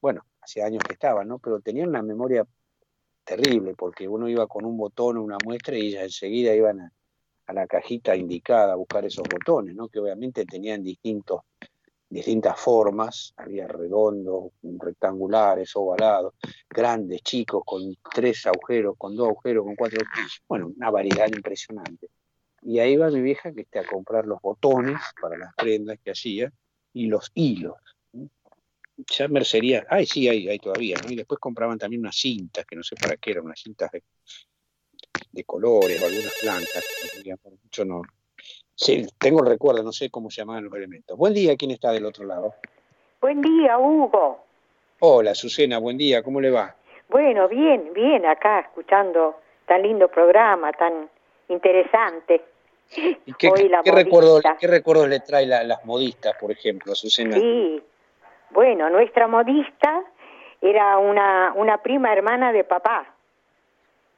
[0.00, 1.38] bueno, hacía años que estaban, ¿no?
[1.38, 2.46] Pero tenían una memoria
[3.24, 6.92] terrible, porque uno iba con un botón o una muestra y ellas enseguida iban a,
[7.46, 9.88] a la cajita indicada a buscar esos botones, ¿no?
[9.88, 11.42] Que obviamente tenían distintos,
[12.08, 16.34] distintas formas, había redondos, rectangulares, ovalados,
[16.68, 20.04] grandes, chicos, con tres agujeros, con dos agujeros, con cuatro,
[20.48, 22.08] bueno, una variedad impresionante.
[22.62, 26.12] Y ahí va mi vieja que está a comprar los botones para las prendas que
[26.12, 26.52] hacía
[26.92, 27.74] y los hilos.
[28.96, 31.10] Ya mercería, ay sí, hay, hay todavía, ¿no?
[31.10, 34.04] Y después compraban también unas cintas, que no sé para qué eran, unas cintas de,
[35.32, 36.32] de colores o algunas
[37.22, 38.02] digamos, Yo no.
[38.76, 41.16] Sí, tengo el recuerdo, no sé cómo se llamaban los elementos.
[41.16, 42.54] Buen día, ¿quién está del otro lado?
[43.20, 44.44] Buen día, Hugo.
[45.00, 46.74] Hola, Susana, buen día, ¿cómo le va?
[47.08, 51.08] Bueno, bien, bien, acá escuchando tan lindo programa, tan
[51.48, 52.42] interesante.
[53.26, 54.56] ¿Y qué, Hoy la qué recuerdos, modista.
[54.58, 57.36] qué recuerdos le trae la- las modistas, por ejemplo, Susana?
[57.36, 57.82] Sí,
[58.50, 60.02] bueno, nuestra modista
[60.60, 63.14] era una, una prima hermana de papá,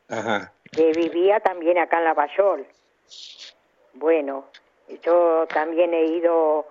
[0.09, 0.53] Ajá.
[0.73, 2.67] que vivía también acá en Lavallol.
[3.99, 4.45] Bueno,
[5.03, 6.67] yo también he ido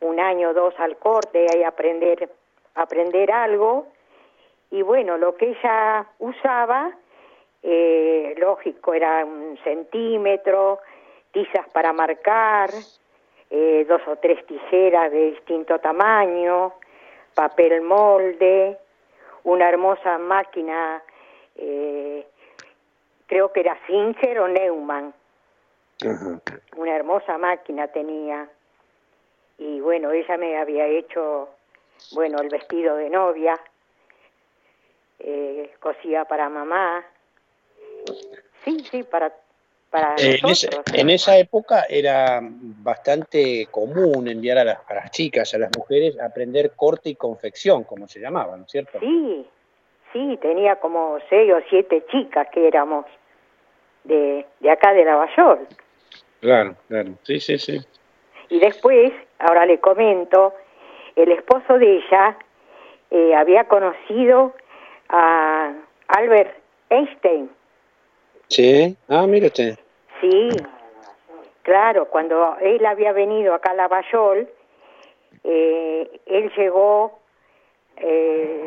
[0.00, 2.30] un año o dos al corte a aprender,
[2.76, 3.88] aprender algo.
[4.70, 6.92] Y bueno, lo que ella usaba,
[7.64, 10.78] eh, lógico, era un centímetro,
[11.32, 12.70] tizas para marcar,
[13.50, 16.74] eh, dos o tres tijeras de distinto tamaño,
[17.34, 18.78] papel molde,
[19.42, 21.02] una hermosa máquina,
[21.56, 22.24] eh,
[23.26, 25.12] creo que era Singer o Neumann,
[26.06, 26.40] Ajá.
[26.76, 28.48] una hermosa máquina tenía.
[29.58, 31.48] Y bueno, ella me había hecho,
[32.12, 33.58] bueno, el vestido de novia,
[35.18, 37.04] eh, cosía para mamá.
[38.64, 39.34] Sí, sí, para,
[39.90, 40.84] para Eh, en, esa, nosotros.
[40.94, 46.18] en esa época era bastante común enviar a las, a las chicas, a las mujeres,
[46.20, 49.00] a aprender corte y confección, como se llamaba, ¿no es cierto?
[49.00, 49.46] Sí,
[50.12, 53.06] sí, tenía como seis o siete chicas que éramos
[54.04, 55.66] de, de acá de Lavallol.
[56.40, 57.10] Claro, claro.
[57.24, 57.80] Sí, sí, sí.
[58.48, 60.54] Y después, ahora le comento,
[61.16, 62.36] el esposo de ella
[63.10, 64.54] eh, había conocido
[65.08, 65.72] a
[66.08, 66.54] Albert
[66.90, 67.50] Einstein.
[68.48, 68.96] Sí.
[69.08, 69.78] Ah, mire usted.
[70.20, 70.48] Sí,
[71.62, 74.48] claro, cuando él había venido acá a Lavallol,
[75.44, 77.18] eh, él llegó,
[77.96, 78.66] eh,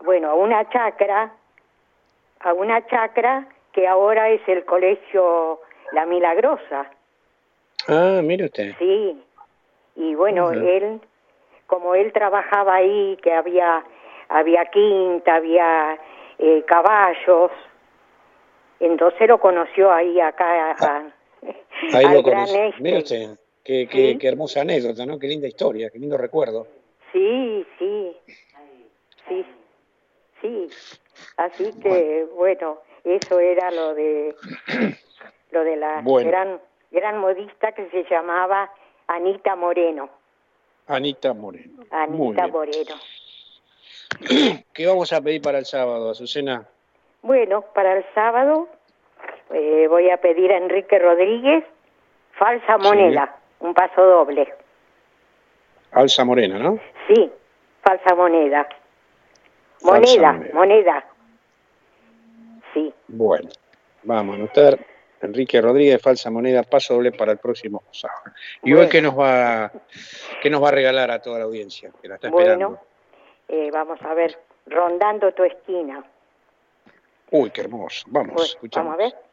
[0.00, 1.32] bueno, a una chacra,
[2.40, 5.60] a una chacra que ahora es el colegio
[5.94, 6.90] La Milagrosa.
[7.88, 8.72] Ah, mire usted.
[8.78, 9.22] Sí,
[9.96, 11.00] y bueno, él,
[11.66, 13.84] como él trabajaba ahí, que había,
[14.28, 15.98] había quinta, había
[16.38, 17.50] eh, caballos,
[18.80, 21.12] entonces lo conoció ahí acá a-
[21.92, 22.54] Ahí lo conocí.
[22.56, 22.82] Einstein.
[22.82, 23.38] Mire usted.
[23.62, 25.18] Qué, qué, qué hermosa anécdota, ¿no?
[25.18, 26.66] Qué linda historia, qué lindo recuerdo.
[27.12, 28.16] Sí, sí,
[29.28, 29.46] sí,
[30.42, 30.68] sí.
[31.36, 34.34] Así que, bueno, eso era lo de,
[35.54, 36.28] lo de la Bueno.
[36.30, 36.60] gran,
[36.90, 38.70] gran modista que se llamaba
[39.06, 40.10] Anita Moreno.
[40.88, 41.84] Anita Moreno.
[41.90, 42.46] Anita.
[42.48, 42.94] Moreno.
[44.74, 46.66] ¿Qué vamos a pedir para el sábado, Azucena?
[47.22, 48.68] Bueno, para el sábado
[49.50, 51.64] eh, voy a pedir a Enrique Rodríguez
[52.38, 54.52] falsa moneda, un paso doble.
[55.92, 56.80] Alza Morena, ¿no?
[57.06, 57.30] Sí,
[57.82, 58.66] falsa moneda.
[59.80, 60.54] Falsa Moneda, moneda.
[60.54, 61.04] moneda.
[62.74, 63.48] Sí, Bueno,
[64.02, 64.78] vamos a anotar.
[65.24, 68.32] Enrique Rodríguez, falsa moneda, paso doble para el próximo sábado.
[68.62, 69.70] ¿Y hoy qué nos va,
[70.42, 72.68] qué nos va a regalar a toda la audiencia que la está esperando?
[72.68, 72.82] bueno,
[73.48, 76.04] eh, vamos a ver, rondando tu esquina.
[77.30, 78.04] Uy, qué hermoso.
[78.08, 78.96] Vamos, escuchamos.
[78.96, 79.24] Vamos a ver.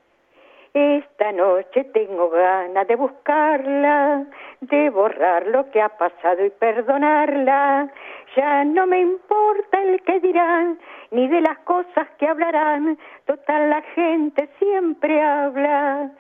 [0.73, 4.26] Esta noche tengo ganas de buscarla,
[4.61, 7.91] de borrar lo que ha pasado y perdonarla.
[8.35, 10.79] Ya no me importa el que dirán,
[11.11, 12.97] ni de las cosas que hablarán.
[13.25, 16.11] Total, la gente siempre habla.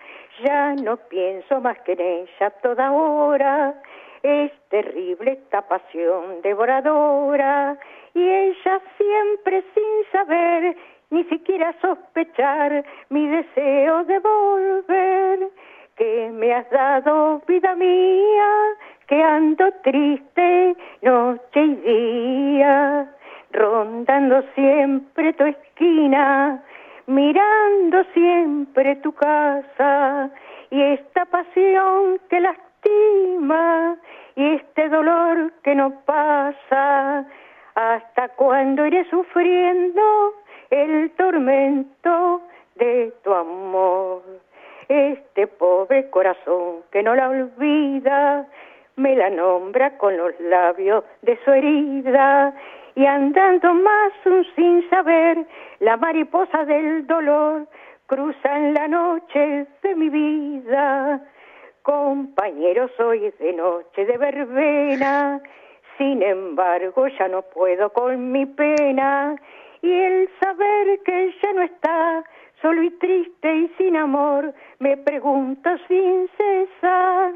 [0.43, 3.81] Ya no pienso más que en ella toda hora.
[4.23, 7.77] Es terrible esta pasión devoradora.
[8.13, 10.75] Y ella siempre sin saber
[11.11, 15.49] ni siquiera sospechar mi deseo de volver,
[15.97, 18.49] que me has dado vida mía,
[19.11, 23.13] que ando triste noche y día,
[23.51, 26.63] rondando siempre tu esquina,
[27.07, 30.29] mirando siempre tu casa,
[30.69, 33.97] y esta pasión que lastima,
[34.37, 37.25] y este dolor que no pasa,
[37.75, 40.35] hasta cuando iré sufriendo
[40.69, 42.43] el tormento
[42.75, 44.21] de tu amor.
[44.87, 48.47] Este pobre corazón que no la olvida,
[49.01, 52.53] me la nombra con los labios de su herida
[52.95, 55.45] y andando más un sin saber,
[55.79, 57.67] la mariposa del dolor
[58.05, 61.21] cruza en la noche de mi vida.
[61.81, 65.41] Compañero, soy de noche de verbena,
[65.97, 69.35] sin embargo ya no puedo con mi pena
[69.81, 72.23] y el saber que ella no está,
[72.61, 77.33] solo y triste y sin amor, me pregunto sin cesar,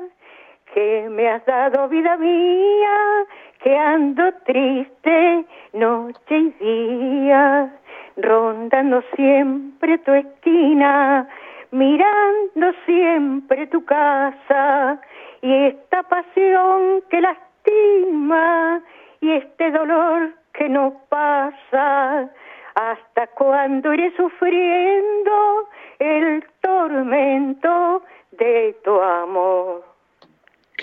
[0.74, 3.26] que me has dado vida mía,
[3.62, 7.74] que ando triste noche y día,
[8.18, 11.28] rondando siempre tu esquina,
[11.72, 15.00] mirando siempre tu casa,
[15.42, 18.82] y esta pasión que lastima,
[19.22, 22.30] y este dolor que no pasa,
[22.76, 25.70] hasta cuando iré sufriendo
[26.00, 29.95] el tormento de tu amor.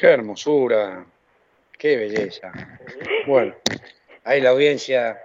[0.02, 1.04] Qué hermosura,
[1.78, 2.50] qué belleza.
[3.24, 3.54] Bueno,
[4.24, 5.16] ahí la audiencia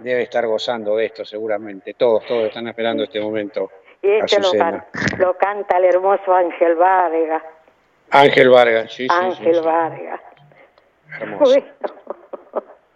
[0.00, 1.94] debe estar gozando de esto seguramente.
[1.94, 3.70] Todos, todos están esperando este momento.
[4.02, 4.84] Y este lo, can-
[5.18, 7.44] lo canta el hermoso Ángel Vargas.
[8.10, 9.60] Ángel Vargas, sí, sí, sí, Ángel sí.
[9.60, 10.20] Vargas.
[11.20, 11.52] Hermoso.
[11.52, 12.23] Bueno.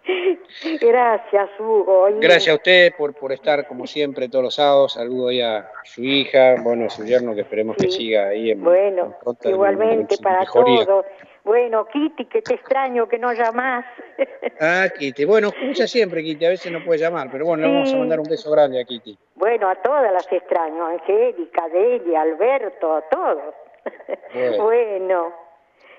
[0.81, 2.07] Gracias, Hugo.
[2.19, 4.93] Gracias a usted por, por estar como siempre todos los sábados.
[4.93, 8.63] Saludo ahí a su hija, bueno, a su yerno que esperemos que siga ahí en,
[8.63, 10.85] Bueno, en igualmente en para mejoría.
[10.85, 11.05] todos.
[11.43, 13.85] Bueno, Kitty, que te extraño que no llamás.
[14.61, 15.23] Ah, Kitty.
[15.23, 16.45] Bueno, escucha siempre, Kitty.
[16.45, 18.83] A veces no puede llamar, pero bueno, le vamos a mandar un beso grande a
[18.83, 19.17] Kitty.
[19.35, 23.53] Bueno, a todas las extraño, Angélica, Delia, Alberto, a todos.
[24.33, 24.63] Bueno.
[24.63, 25.33] Bueno,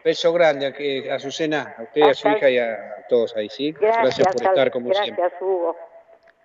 [0.04, 0.66] Beso grande
[1.10, 3.72] a, Azucena, a usted, a su Hasta- hija y a todos ahí, ¿sí?
[3.72, 5.38] gracias, por estar como gracias, siempre.
[5.40, 5.76] Hugo.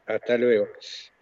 [0.05, 0.67] Hasta luego.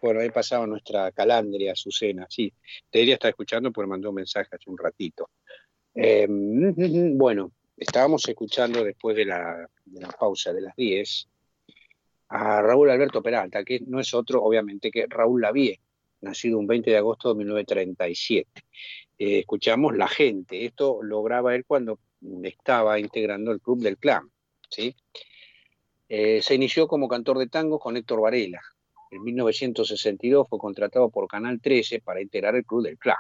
[0.02, 2.26] Bueno, ahí pasaba nuestra calandria, Azucena.
[2.30, 2.52] Sí,
[2.92, 5.30] debería estar escuchando porque mandó un mensaje hace un ratito.
[5.96, 11.28] Eh, bueno, estábamos escuchando después de la, de la pausa de las 10
[12.30, 15.80] a Raúl Alberto Peralta, que no es otro, obviamente, que Raúl Lavie,
[16.22, 18.50] nacido un 20 de agosto de 1937.
[19.20, 20.66] Eh, escuchamos La Gente.
[20.66, 22.00] Esto lo graba él cuando
[22.44, 24.30] estaba integrando el Club del Clan.
[24.70, 24.96] ¿sí?
[26.10, 28.62] Eh, se inició como cantor de tango con Héctor Varela.
[29.12, 33.18] En 1962 fue contratado por Canal 13 para integrar el Club del Clan.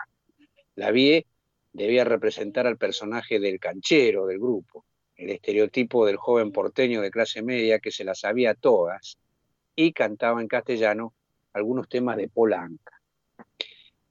[0.75, 1.27] Lavie
[1.71, 4.85] debía representar al personaje del canchero del grupo,
[5.15, 9.17] el estereotipo del joven porteño de clase media que se las sabía todas
[9.75, 11.13] y cantaba en castellano
[11.53, 12.99] algunos temas de Polanca.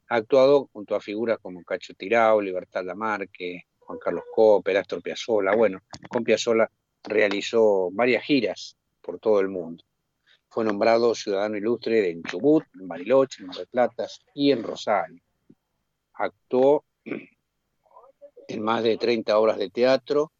[0.08, 5.54] Ha actuado junto a figuras como Cacho Tirao, Libertad Lamarque, Juan Carlos Cooper, Astor Piazzolla.
[5.54, 6.70] Bueno, con Piazzolla
[7.04, 9.84] realizó varias giras por todo el mundo.
[10.48, 15.20] Fue nombrado ciudadano ilustre en Chubut, en Bariloche, en Mar del Plata y en Rosario.
[16.14, 20.32] Actuó en más de 30 obras de teatro,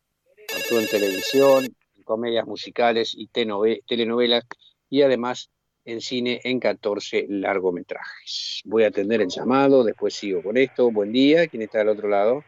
[0.54, 1.64] actuó en televisión,
[1.96, 4.44] en comedias musicales y telenovelas
[4.88, 5.50] y además
[5.84, 8.62] en cine en 14 largometrajes.
[8.64, 10.90] Voy a atender el llamado, después sigo con esto.
[10.90, 12.44] Buen día, ¿quién está del otro lado?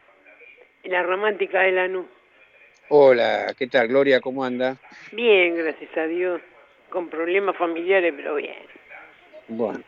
[0.85, 2.05] La romántica de Lanús.
[2.89, 4.21] Hola, ¿qué tal Gloria?
[4.21, 4.77] ¿Cómo anda?
[5.11, 6.41] Bien, gracias a Dios.
[6.89, 8.55] con problemas familiares, pero bien.
[9.47, 9.81] Bueno,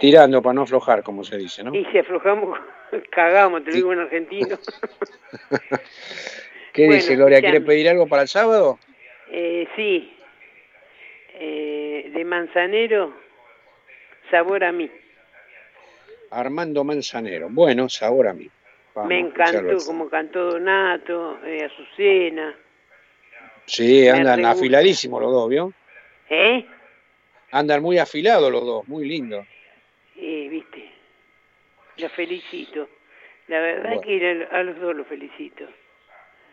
[0.00, 1.74] tirando para no aflojar, como se dice, ¿no?
[1.74, 2.58] Y si aflojamos,
[3.10, 4.58] cagamos, te lo digo en argentino.
[6.72, 7.40] ¿Qué Bueno, dice Gloria?
[7.40, 8.78] ¿Quiere pedir algo para el sábado?
[9.30, 10.16] Eh, sí,
[11.42, 13.14] Eh, de manzanero,
[14.30, 14.90] sabor a mí.
[16.30, 17.48] Armando Manzanero.
[17.50, 18.48] Bueno, sabor a mí.
[18.94, 22.56] Vamos Me encantó como cantó Donato, eh, Azucena.
[23.66, 25.72] Sí, andan afiladísimos los dos, ¿vio?
[26.28, 26.66] ¿Eh?
[27.52, 29.46] Andan muy afilados los dos, muy lindos.
[30.16, 30.90] Eh, viste,
[31.96, 32.88] los felicito.
[33.48, 34.00] La verdad Bueno.
[34.02, 35.64] que a, los dos los felicito.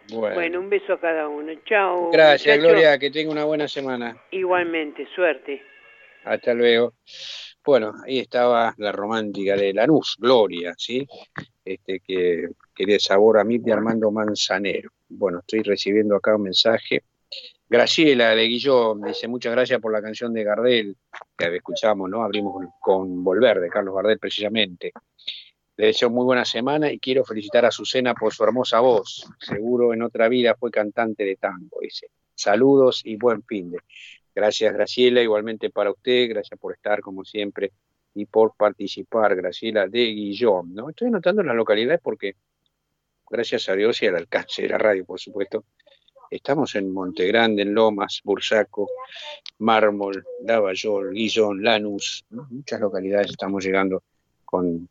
[0.10, 0.36] Bueno.
[0.36, 1.54] Bueno, un beso a cada uno.
[1.66, 2.10] Chao.
[2.12, 2.58] Gracias.
[2.58, 2.98] Gloria.
[2.98, 4.18] Que tenga una buena semana.
[4.32, 5.62] Igualmente, suerte.
[6.24, 6.94] Hasta luego.
[7.64, 11.06] Bueno, ahí estaba la romántica de Lanús, Gloria, ¿sí?
[11.68, 14.90] Este que quería sabor a mí de Armando Manzanero.
[15.10, 17.04] Bueno, estoy recibiendo acá un mensaje.
[17.68, 20.96] Graciela de Guillón dice muchas gracias por la canción de Gardel
[21.38, 22.24] que escuchamos, ¿no?
[22.24, 24.94] Abrimos con Volver de Carlos Gardel precisamente.
[25.76, 29.30] Le deseo muy buena semana y quiero felicitar a Azucena por su hermosa voz.
[29.38, 32.08] Seguro en otra vida fue cantante de tango, dice.
[32.34, 33.80] Saludos y buen fin de.
[34.34, 37.74] Gracias, Graciela, igualmente para usted, gracias por estar como siempre
[38.14, 40.74] y por participar, Graciela de Guillón.
[40.74, 40.90] ¿no?
[40.90, 42.36] Estoy anotando las localidades porque,
[43.30, 45.66] gracias a Dios y al alcance de la radio, por supuesto,
[46.32, 48.90] estamos en Montegrande, en Lomas, Bursaco,
[49.60, 54.04] Mármol, Lavallol, Guillón, Lanús, muchas localidades estamos llegando
[54.46, 54.90] con,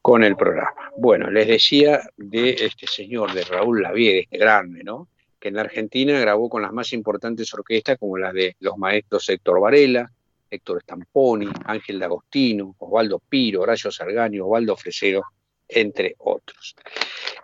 [0.00, 0.92] con el programa.
[0.96, 5.08] Bueno, les decía de este señor, de Raúl Lavie, este grande, ¿no?
[5.40, 9.28] que en la Argentina grabó con las más importantes orquestas como las de los maestros
[9.28, 10.12] Héctor Varela,
[10.50, 15.22] Héctor Stamponi, Ángel D'Agostino, Osvaldo Piro, Horacio Sargani, Osvaldo Fresero,
[15.68, 16.74] entre otros.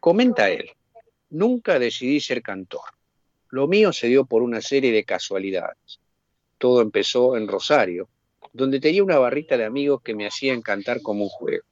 [0.00, 0.70] Comenta él,
[1.30, 2.82] nunca decidí ser cantor.
[3.50, 6.00] Lo mío se dio por una serie de casualidades.
[6.58, 8.08] Todo empezó en Rosario,
[8.52, 11.64] donde tenía una barrita de amigos que me hacían cantar como un juego.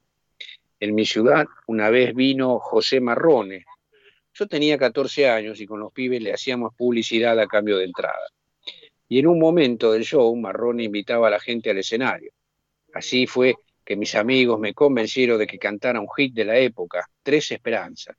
[0.79, 3.65] En mi ciudad una vez vino José Marrone,
[4.33, 8.27] yo tenía 14 años y con los pibes le hacíamos publicidad a cambio de entrada.
[9.07, 12.31] Y en un momento del show, Marrone invitaba a la gente al escenario.
[12.93, 17.07] Así fue que mis amigos me convencieron de que cantara un hit de la época,
[17.21, 18.15] Tres Esperanzas,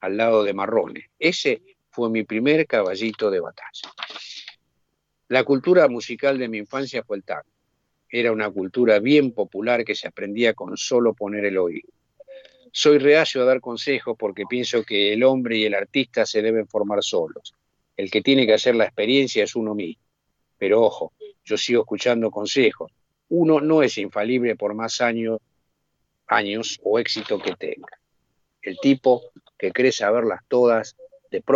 [0.00, 1.10] al lado de Marrone.
[1.18, 3.92] Ese fue mi primer caballito de batalla.
[5.28, 7.50] La cultura musical de mi infancia fue el tango.
[8.08, 11.88] Era una cultura bien popular que se aprendía con solo poner el oído.
[12.72, 16.68] Soy reacio a dar consejos porque pienso que el hombre y el artista se deben
[16.68, 17.54] formar solos.
[17.96, 20.07] El que tiene que hacer la experiencia es uno mismo.
[20.58, 21.12] Pero ojo,
[21.44, 22.92] yo sigo escuchando consejos.
[23.30, 25.38] Uno no es infalible por más años,
[26.26, 27.98] años o éxito que tenga.
[28.60, 29.22] El tipo
[29.56, 30.96] que cree saberlas todas